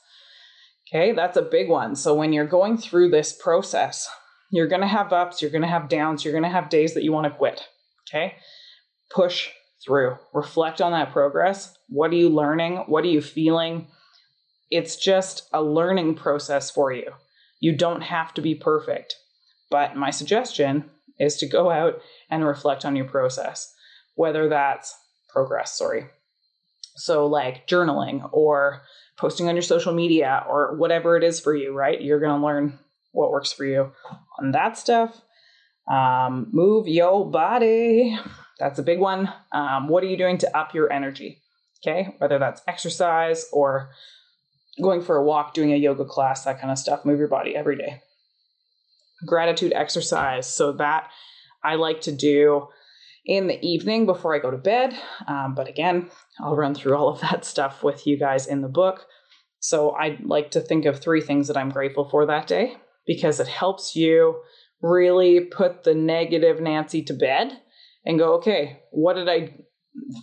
Okay, 0.90 1.14
that's 1.14 1.38
a 1.38 1.42
big 1.42 1.70
one. 1.70 1.96
So 1.96 2.14
when 2.14 2.34
you're 2.34 2.46
going 2.46 2.78
through 2.78 3.10
this 3.10 3.34
process, 3.34 4.10
you're 4.52 4.68
going 4.68 4.82
to 4.82 4.88
have 4.88 5.14
ups, 5.14 5.42
you're 5.42 5.52
going 5.52 5.62
to 5.62 5.68
have 5.68 5.88
downs, 5.88 6.24
you're 6.26 6.34
going 6.34 6.44
to 6.44 6.50
have 6.50 6.70
days 6.70 6.94
that 6.94 7.04
you 7.04 7.14
want 7.14 7.32
to 7.32 7.38
quit. 7.38 7.68
Okay, 8.10 8.36
push 9.10 9.50
through, 9.86 10.18
reflect 10.34 10.82
on 10.82 10.92
that 10.92 11.12
progress. 11.12 11.74
What 11.88 12.12
are 12.12 12.16
you 12.16 12.30
learning? 12.30 12.78
What 12.88 13.04
are 13.04 13.10
you 13.10 13.22
feeling? 13.22 13.88
It's 14.70 14.96
just 14.96 15.48
a 15.54 15.62
learning 15.62 16.16
process 16.16 16.72
for 16.72 16.92
you. 16.92 17.12
You 17.60 17.76
don't 17.76 18.02
have 18.02 18.34
to 18.36 18.42
be 18.42 18.56
perfect. 18.56 19.16
But 19.72 19.96
my 19.96 20.12
suggestion 20.12 20.92
is 21.18 21.38
to 21.38 21.48
go 21.48 21.72
out 21.72 22.02
and 22.30 22.46
reflect 22.46 22.86
on 22.86 22.96
your 22.96 23.06
process, 23.06 23.74
whether 24.16 24.50
that's 24.50 24.94
progress, 25.30 25.78
sorry. 25.78 26.08
So, 26.98 27.26
like 27.26 27.68
journaling 27.68 28.30
or 28.34 28.82
posting 29.18 29.48
on 29.48 29.56
your 29.56 29.62
social 29.62 29.94
media 29.94 30.44
or 30.48 30.76
whatever 30.76 31.16
it 31.16 31.24
is 31.24 31.40
for 31.40 31.56
you, 31.56 31.74
right? 31.74 32.02
You're 32.02 32.20
going 32.20 32.38
to 32.38 32.46
learn 32.46 32.78
what 33.14 33.32
works 33.32 33.54
for 33.54 33.66
you 33.66 33.92
on 34.40 34.52
that 34.52 34.78
stuff. 34.78 35.22
Um, 35.90 36.50
move 36.52 36.88
your 36.88 37.30
body. 37.30 38.18
That's 38.60 38.78
a 38.78 38.84
big 38.84 39.00
one. 39.00 39.32
Um, 39.52 39.88
what 39.88 40.04
are 40.04 40.08
you 40.08 40.18
doing 40.18 40.38
to 40.40 40.58
up 40.58 40.74
your 40.74 40.92
energy? 40.92 41.42
Okay, 41.82 42.14
whether 42.20 42.38
that's 42.38 42.62
exercise 42.68 43.48
or 43.52 43.90
going 44.82 45.02
for 45.02 45.16
a 45.16 45.24
walk, 45.24 45.54
doing 45.54 45.74
a 45.74 45.78
yoga 45.78 46.06
class, 46.06 46.44
that 46.44 46.60
kind 46.60 46.72
of 46.72 46.78
stuff. 46.78 47.06
Move 47.06 47.20
your 47.20 47.28
body 47.28 47.56
every 47.56 47.78
day 47.78 48.02
gratitude 49.26 49.74
exercise. 49.74 50.48
So 50.48 50.74
that 50.74 51.10
I 51.64 51.76
like 51.76 52.02
to 52.02 52.12
do 52.12 52.68
in 53.26 53.48
the 53.48 53.64
evening 53.66 54.06
before 54.06 54.36
I 54.36 54.40
go 54.40 54.52
to 54.52 54.58
bed. 54.58 54.98
Um, 55.28 55.54
but 55.56 55.68
again, 55.68 56.10
I'll 56.40 56.56
run 56.56 56.74
through 56.74 56.96
all 56.96 57.10
of 57.10 57.22
that 57.22 57.46
stuff 57.46 57.84
with 57.84 58.08
you 58.08 58.18
guys 58.18 58.48
in 58.48 58.62
the 58.62 58.68
book. 58.68 59.06
So 59.60 59.92
I 59.92 60.18
like 60.24 60.52
to 60.52 60.62
think 60.62 60.86
of 60.86 61.00
three 61.00 61.22
things 61.22 61.48
that 61.48 61.58
I'm 61.58 61.70
grateful 61.70 62.10
for 62.10 62.26
that 62.26 62.48
day 62.48 62.78
because 63.06 63.40
it 63.40 63.48
helps 63.48 63.96
you 63.96 64.42
really 64.82 65.42
put 65.42 65.84
the 65.84 65.94
negative 65.94 66.60
Nancy 66.60 67.04
to 67.04 67.14
bed 67.14 67.60
and 68.06 68.18
go, 68.18 68.34
okay, 68.36 68.82
what 68.90 69.14
did 69.14 69.30
I 69.30 69.56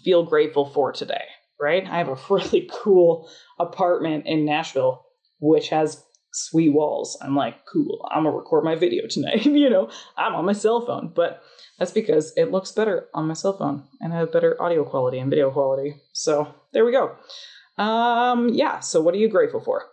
feel 0.05 0.25
grateful 0.25 0.67
for 0.67 0.93
today? 0.93 1.23
Right? 1.61 1.87
I 1.87 1.99
have 1.99 2.09
a 2.09 2.19
really 2.31 2.69
cool 2.73 3.31
apartment 3.61 4.27
in 4.27 4.45
Nashville, 4.45 5.07
which 5.41 5.69
has 5.69 6.05
sweet 6.33 6.71
walls. 6.71 7.17
I'm 7.23 7.37
like, 7.37 7.67
cool, 7.73 8.07
I'm 8.11 8.25
gonna 8.25 8.37
record 8.37 8.65
my 8.65 8.75
video 8.75 9.07
tonight. 9.09 9.45
you 9.47 9.71
know, 9.71 9.91
I'm 10.17 10.35
on 10.35 10.45
my 10.45 10.53
cell 10.53 10.85
phone, 10.85 11.13
but 11.15 11.43
that's 11.79 11.93
because 11.93 12.33
it 12.37 12.51
looks 12.51 12.73
better 12.73 13.09
on 13.15 13.27
my 13.29 13.35
cell 13.35 13.57
phone 13.57 13.85
and 14.01 14.13
has 14.13 14.29
better 14.31 14.61
audio 14.61 14.85
quality 14.85 15.19
and 15.19 15.31
video 15.31 15.51
quality. 15.51 15.95
So 16.13 16.55
there 16.73 16.85
we 16.85 16.93
go. 16.93 17.17
Um, 17.83 18.49
yeah, 18.49 18.81
so 18.81 19.01
what 19.01 19.15
are 19.15 19.19
you 19.19 19.29
grateful 19.29 19.61
for? 19.61 19.85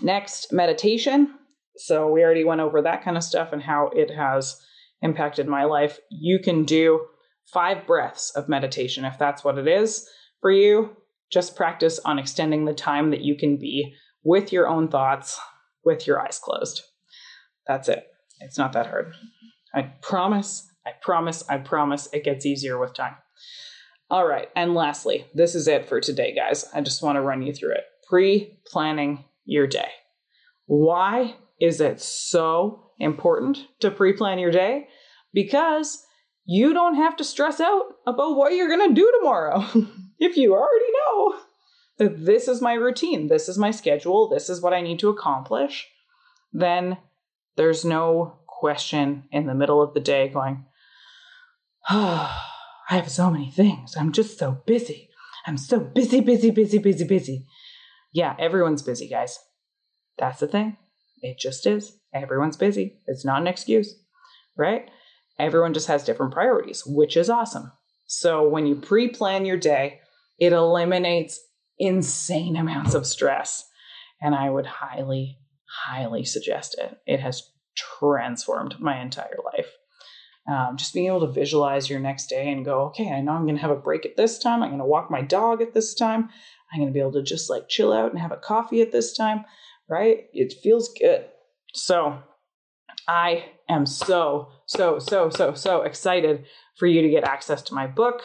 Next, 0.00 0.52
meditation. 0.52 1.34
So 1.76 2.10
we 2.10 2.22
already 2.22 2.44
went 2.44 2.60
over 2.60 2.82
that 2.82 3.02
kind 3.02 3.16
of 3.16 3.24
stuff 3.24 3.52
and 3.52 3.62
how 3.62 3.88
it 3.88 4.10
has 4.10 4.60
impacted 5.00 5.48
my 5.48 5.64
life. 5.64 5.98
You 6.10 6.38
can 6.38 6.64
do 6.64 7.06
five 7.52 7.86
breaths 7.86 8.30
of 8.36 8.48
meditation 8.48 9.04
if 9.04 9.18
that's 9.18 9.42
what 9.42 9.58
it 9.58 9.66
is 9.66 10.08
for 10.40 10.50
you. 10.50 10.96
Just 11.30 11.56
practice 11.56 11.98
on 12.04 12.18
extending 12.18 12.64
the 12.64 12.74
time 12.74 13.10
that 13.10 13.22
you 13.22 13.36
can 13.36 13.56
be 13.56 13.94
with 14.24 14.52
your 14.52 14.68
own 14.68 14.88
thoughts 14.88 15.38
with 15.84 16.06
your 16.06 16.20
eyes 16.20 16.38
closed. 16.38 16.82
That's 17.66 17.88
it. 17.88 18.06
It's 18.40 18.58
not 18.58 18.72
that 18.72 18.86
hard. 18.86 19.14
I 19.74 19.82
promise, 19.82 20.68
I 20.86 20.90
promise, 21.00 21.44
I 21.48 21.58
promise 21.58 22.08
it 22.12 22.24
gets 22.24 22.46
easier 22.46 22.78
with 22.78 22.94
time. 22.94 23.14
All 24.10 24.26
right. 24.26 24.48
And 24.54 24.74
lastly, 24.74 25.26
this 25.34 25.54
is 25.54 25.68
it 25.68 25.88
for 25.88 26.00
today, 26.00 26.34
guys. 26.34 26.66
I 26.74 26.82
just 26.82 27.02
want 27.02 27.16
to 27.16 27.22
run 27.22 27.42
you 27.42 27.52
through 27.52 27.72
it. 27.72 27.84
Pre 28.08 28.58
planning 28.66 29.24
your 29.44 29.66
day. 29.66 29.88
Why 30.66 31.36
is 31.60 31.80
it 31.80 32.00
so 32.00 32.90
important 32.98 33.66
to 33.80 33.90
pre 33.90 34.12
plan 34.12 34.38
your 34.38 34.50
day? 34.50 34.88
Because 35.32 36.04
you 36.44 36.74
don't 36.74 36.96
have 36.96 37.16
to 37.16 37.24
stress 37.24 37.60
out 37.60 37.84
about 38.06 38.36
what 38.36 38.52
you're 38.52 38.68
going 38.68 38.88
to 38.88 38.94
do 38.94 39.10
tomorrow. 39.18 39.64
if 40.18 40.36
you 40.36 40.54
already 40.54 40.92
know 40.92 41.36
this 42.08 42.48
is 42.48 42.60
my 42.60 42.74
routine, 42.74 43.28
this 43.28 43.48
is 43.48 43.58
my 43.58 43.70
schedule, 43.70 44.28
this 44.28 44.48
is 44.48 44.60
what 44.60 44.72
I 44.72 44.80
need 44.80 44.98
to 45.00 45.08
accomplish, 45.08 45.88
then 46.52 46.98
there's 47.56 47.84
no 47.84 48.38
question 48.46 49.24
in 49.30 49.46
the 49.46 49.54
middle 49.54 49.82
of 49.82 49.94
the 49.94 50.00
day 50.00 50.28
going, 50.28 50.66
oh, 51.90 52.38
I 52.90 52.96
have 52.96 53.10
so 53.10 53.30
many 53.30 53.50
things. 53.50 53.96
I'm 53.96 54.12
just 54.12 54.38
so 54.38 54.62
busy. 54.66 55.08
I'm 55.46 55.56
so 55.56 55.80
busy, 55.80 56.20
busy, 56.20 56.50
busy, 56.50 56.78
busy, 56.78 57.04
busy. 57.04 57.46
Yeah, 58.12 58.36
everyone's 58.38 58.82
busy, 58.82 59.08
guys. 59.08 59.38
That's 60.18 60.40
the 60.40 60.46
thing. 60.46 60.76
It 61.22 61.38
just 61.38 61.66
is. 61.66 61.96
Everyone's 62.12 62.56
busy. 62.56 63.00
It's 63.06 63.24
not 63.24 63.40
an 63.40 63.46
excuse, 63.46 63.94
right? 64.58 64.90
Everyone 65.38 65.72
just 65.72 65.86
has 65.86 66.04
different 66.04 66.32
priorities, 66.32 66.84
which 66.84 67.16
is 67.16 67.30
awesome. 67.30 67.72
So 68.06 68.46
when 68.46 68.66
you 68.66 68.74
pre 68.74 69.08
plan 69.08 69.46
your 69.46 69.56
day, 69.56 70.00
it 70.38 70.52
eliminates 70.52 71.40
insane 71.78 72.56
amounts 72.56 72.94
of 72.94 73.06
stress. 73.06 73.68
And 74.20 74.34
I 74.34 74.50
would 74.50 74.66
highly, 74.66 75.38
highly 75.84 76.24
suggest 76.24 76.76
it. 76.78 76.98
It 77.06 77.20
has 77.20 77.50
transformed 77.74 78.78
my 78.78 79.00
entire 79.00 79.38
life. 79.52 79.68
Um, 80.50 80.76
just 80.76 80.92
being 80.92 81.06
able 81.06 81.20
to 81.20 81.32
visualize 81.32 81.88
your 81.88 82.00
next 82.00 82.26
day 82.26 82.50
and 82.50 82.64
go, 82.64 82.82
okay, 82.86 83.12
I 83.12 83.20
know 83.20 83.32
I'm 83.32 83.44
going 83.44 83.54
to 83.54 83.62
have 83.62 83.70
a 83.70 83.76
break 83.76 84.04
at 84.04 84.16
this 84.16 84.38
time. 84.38 84.62
I'm 84.62 84.70
going 84.70 84.80
to 84.80 84.84
walk 84.84 85.10
my 85.10 85.22
dog 85.22 85.62
at 85.62 85.72
this 85.72 85.94
time. 85.94 86.30
I'm 86.72 86.80
going 86.80 86.88
to 86.88 86.92
be 86.92 87.00
able 87.00 87.12
to 87.12 87.22
just 87.22 87.48
like 87.48 87.68
chill 87.68 87.92
out 87.92 88.10
and 88.10 88.20
have 88.20 88.32
a 88.32 88.36
coffee 88.36 88.80
at 88.80 88.90
this 88.90 89.16
time, 89.16 89.44
right? 89.88 90.24
It 90.32 90.54
feels 90.62 90.92
good. 90.98 91.26
So 91.74 92.18
I 93.06 93.44
am 93.68 93.86
so, 93.86 94.48
so, 94.66 94.98
so, 94.98 95.30
so, 95.30 95.54
so 95.54 95.82
excited 95.82 96.44
for 96.76 96.86
you 96.86 97.02
to 97.02 97.08
get 97.08 97.24
access 97.24 97.62
to 97.62 97.74
my 97.74 97.86
book, 97.86 98.22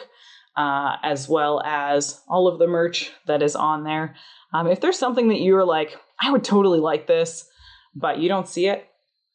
uh, 0.58 0.96
as 1.04 1.28
well 1.28 1.62
as 1.64 2.20
all 2.28 2.48
of 2.48 2.58
the 2.58 2.66
merch 2.66 3.12
that 3.26 3.42
is 3.42 3.54
on 3.54 3.84
there. 3.84 4.16
Um, 4.52 4.66
if 4.66 4.80
there's 4.80 4.98
something 4.98 5.28
that 5.28 5.40
you're 5.40 5.64
like, 5.64 5.96
I 6.20 6.32
would 6.32 6.42
totally 6.42 6.80
like 6.80 7.06
this, 7.06 7.48
but 7.94 8.18
you 8.18 8.28
don't 8.28 8.48
see 8.48 8.66
it, 8.66 8.88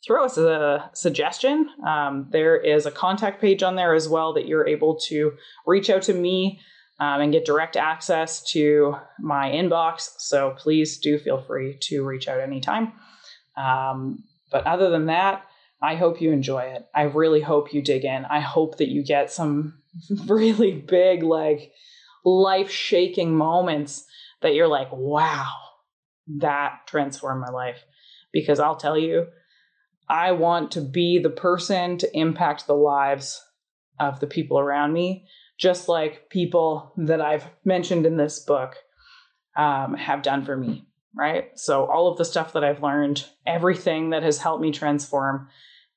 throw 0.05 0.25
us 0.25 0.37
a 0.37 0.89
suggestion. 0.93 1.69
Um, 1.87 2.27
there 2.31 2.57
is 2.57 2.85
a 2.85 2.91
contact 2.91 3.39
page 3.39 3.63
on 3.63 3.77
there 3.77 3.93
as 3.93 4.09
well 4.09 4.33
that 4.33 4.47
you're 4.47 4.67
able 4.67 4.99
to 5.07 5.31
reach 5.65 5.89
out 5.89 6.01
to 6.03 6.13
me 6.13 6.59
um, 6.99 7.21
and 7.21 7.31
get 7.31 7.45
direct 7.45 7.77
access 7.77 8.43
to 8.51 8.97
my 9.17 9.49
inbox. 9.49 10.09
So 10.17 10.53
please 10.57 10.97
do 10.97 11.17
feel 11.17 11.41
free 11.41 11.77
to 11.83 12.03
reach 12.03 12.27
out 12.27 12.41
anytime. 12.41 12.91
Um, 13.55 14.25
but 14.51 14.67
other 14.67 14.89
than 14.89 15.05
that, 15.05 15.45
I 15.81 15.95
hope 15.95 16.19
you 16.19 16.31
enjoy 16.31 16.63
it. 16.63 16.85
I 16.93 17.03
really 17.03 17.41
hope 17.41 17.73
you 17.73 17.81
dig 17.81 18.03
in. 18.03 18.25
I 18.25 18.41
hope 18.41 18.77
that 18.77 18.89
you 18.89 19.05
get 19.05 19.31
some 19.31 19.82
really 20.27 20.73
big, 20.73 21.23
like 21.23 21.71
life 22.25 22.71
shaking 22.71 23.35
moments 23.35 24.05
that 24.41 24.53
you're 24.53 24.67
like, 24.67 24.89
wow, 24.91 25.51
that 26.39 26.81
transformed 26.87 27.41
my 27.41 27.51
life. 27.51 27.83
Because 28.31 28.59
I'll 28.59 28.75
tell 28.75 28.97
you, 28.97 29.27
I 30.09 30.31
want 30.31 30.71
to 30.71 30.81
be 30.81 31.19
the 31.19 31.29
person 31.29 31.97
to 31.99 32.17
impact 32.17 32.67
the 32.67 32.75
lives 32.75 33.41
of 33.99 34.19
the 34.19 34.27
people 34.27 34.59
around 34.59 34.93
me, 34.93 35.27
just 35.57 35.87
like 35.87 36.29
people 36.29 36.93
that 36.97 37.21
I've 37.21 37.45
mentioned 37.63 38.05
in 38.05 38.17
this 38.17 38.39
book 38.39 38.75
um, 39.55 39.95
have 39.95 40.23
done 40.23 40.43
for 40.45 40.57
me, 40.57 40.87
right? 41.15 41.57
So, 41.57 41.85
all 41.85 42.11
of 42.11 42.17
the 42.17 42.25
stuff 42.25 42.53
that 42.53 42.63
I've 42.63 42.81
learned, 42.81 43.25
everything 43.45 44.09
that 44.09 44.23
has 44.23 44.39
helped 44.39 44.61
me 44.61 44.71
transform, 44.71 45.47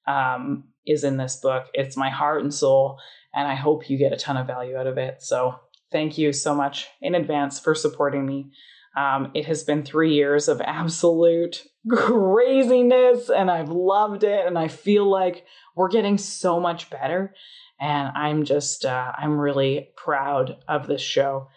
um, 0.06 0.64
is 0.87 1.04
in 1.04 1.16
this 1.16 1.37
book. 1.37 1.66
It's 1.74 1.96
my 1.96 2.11
heart 2.11 2.42
and 2.42 2.54
soul, 2.54 2.98
and 3.37 3.46
I 3.46 3.55
hope 3.55 3.88
you 3.88 3.96
get 3.99 4.12
a 4.12 4.16
ton 4.16 4.37
of 4.37 4.49
value 4.49 4.77
out 4.77 4.88
of 4.88 4.99
it. 4.99 5.22
So, 5.22 5.61
thank 5.92 6.18
you 6.18 6.33
so 6.33 6.55
much 6.55 6.88
in 7.01 7.14
advance 7.14 7.61
for 7.61 7.75
supporting 7.75 8.27
me. 8.27 8.51
Um, 8.96 9.31
it 9.35 9.44
has 9.44 9.62
been 9.62 9.83
three 9.85 10.14
years 10.14 10.49
of 10.49 10.61
absolute 10.62 11.64
craziness, 11.90 13.29
and 13.31 13.51
I've 13.51 13.68
loved 13.68 14.25
it. 14.25 14.46
And 14.46 14.59
I 14.59 14.68
feel 14.68 15.09
like 15.09 15.44
we're 15.77 15.88
getting 15.88 16.18
so 16.18 16.59
much 16.59 16.90
better. 16.90 17.35
And 17.79 18.09
I'm 18.16 18.44
just, 18.44 18.87
uh, 18.87 19.12
I'm 19.16 19.38
really 19.38 19.90
proud 19.96 20.57
of 20.66 20.87
this 20.87 21.03
show. 21.03 21.49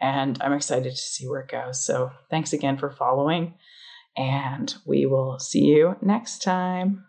And 0.00 0.40
I'm 0.42 0.54
excited 0.54 0.90
to 0.90 0.96
see 0.96 1.28
where 1.28 1.40
it 1.40 1.50
goes. 1.50 1.84
So 1.84 2.10
thanks 2.30 2.54
again 2.54 2.78
for 2.78 2.90
following. 2.90 3.54
And 4.16 4.74
we 4.86 5.04
will 5.04 5.38
see 5.38 5.64
you 5.64 5.96
next 6.00 6.42
time. 6.42 7.04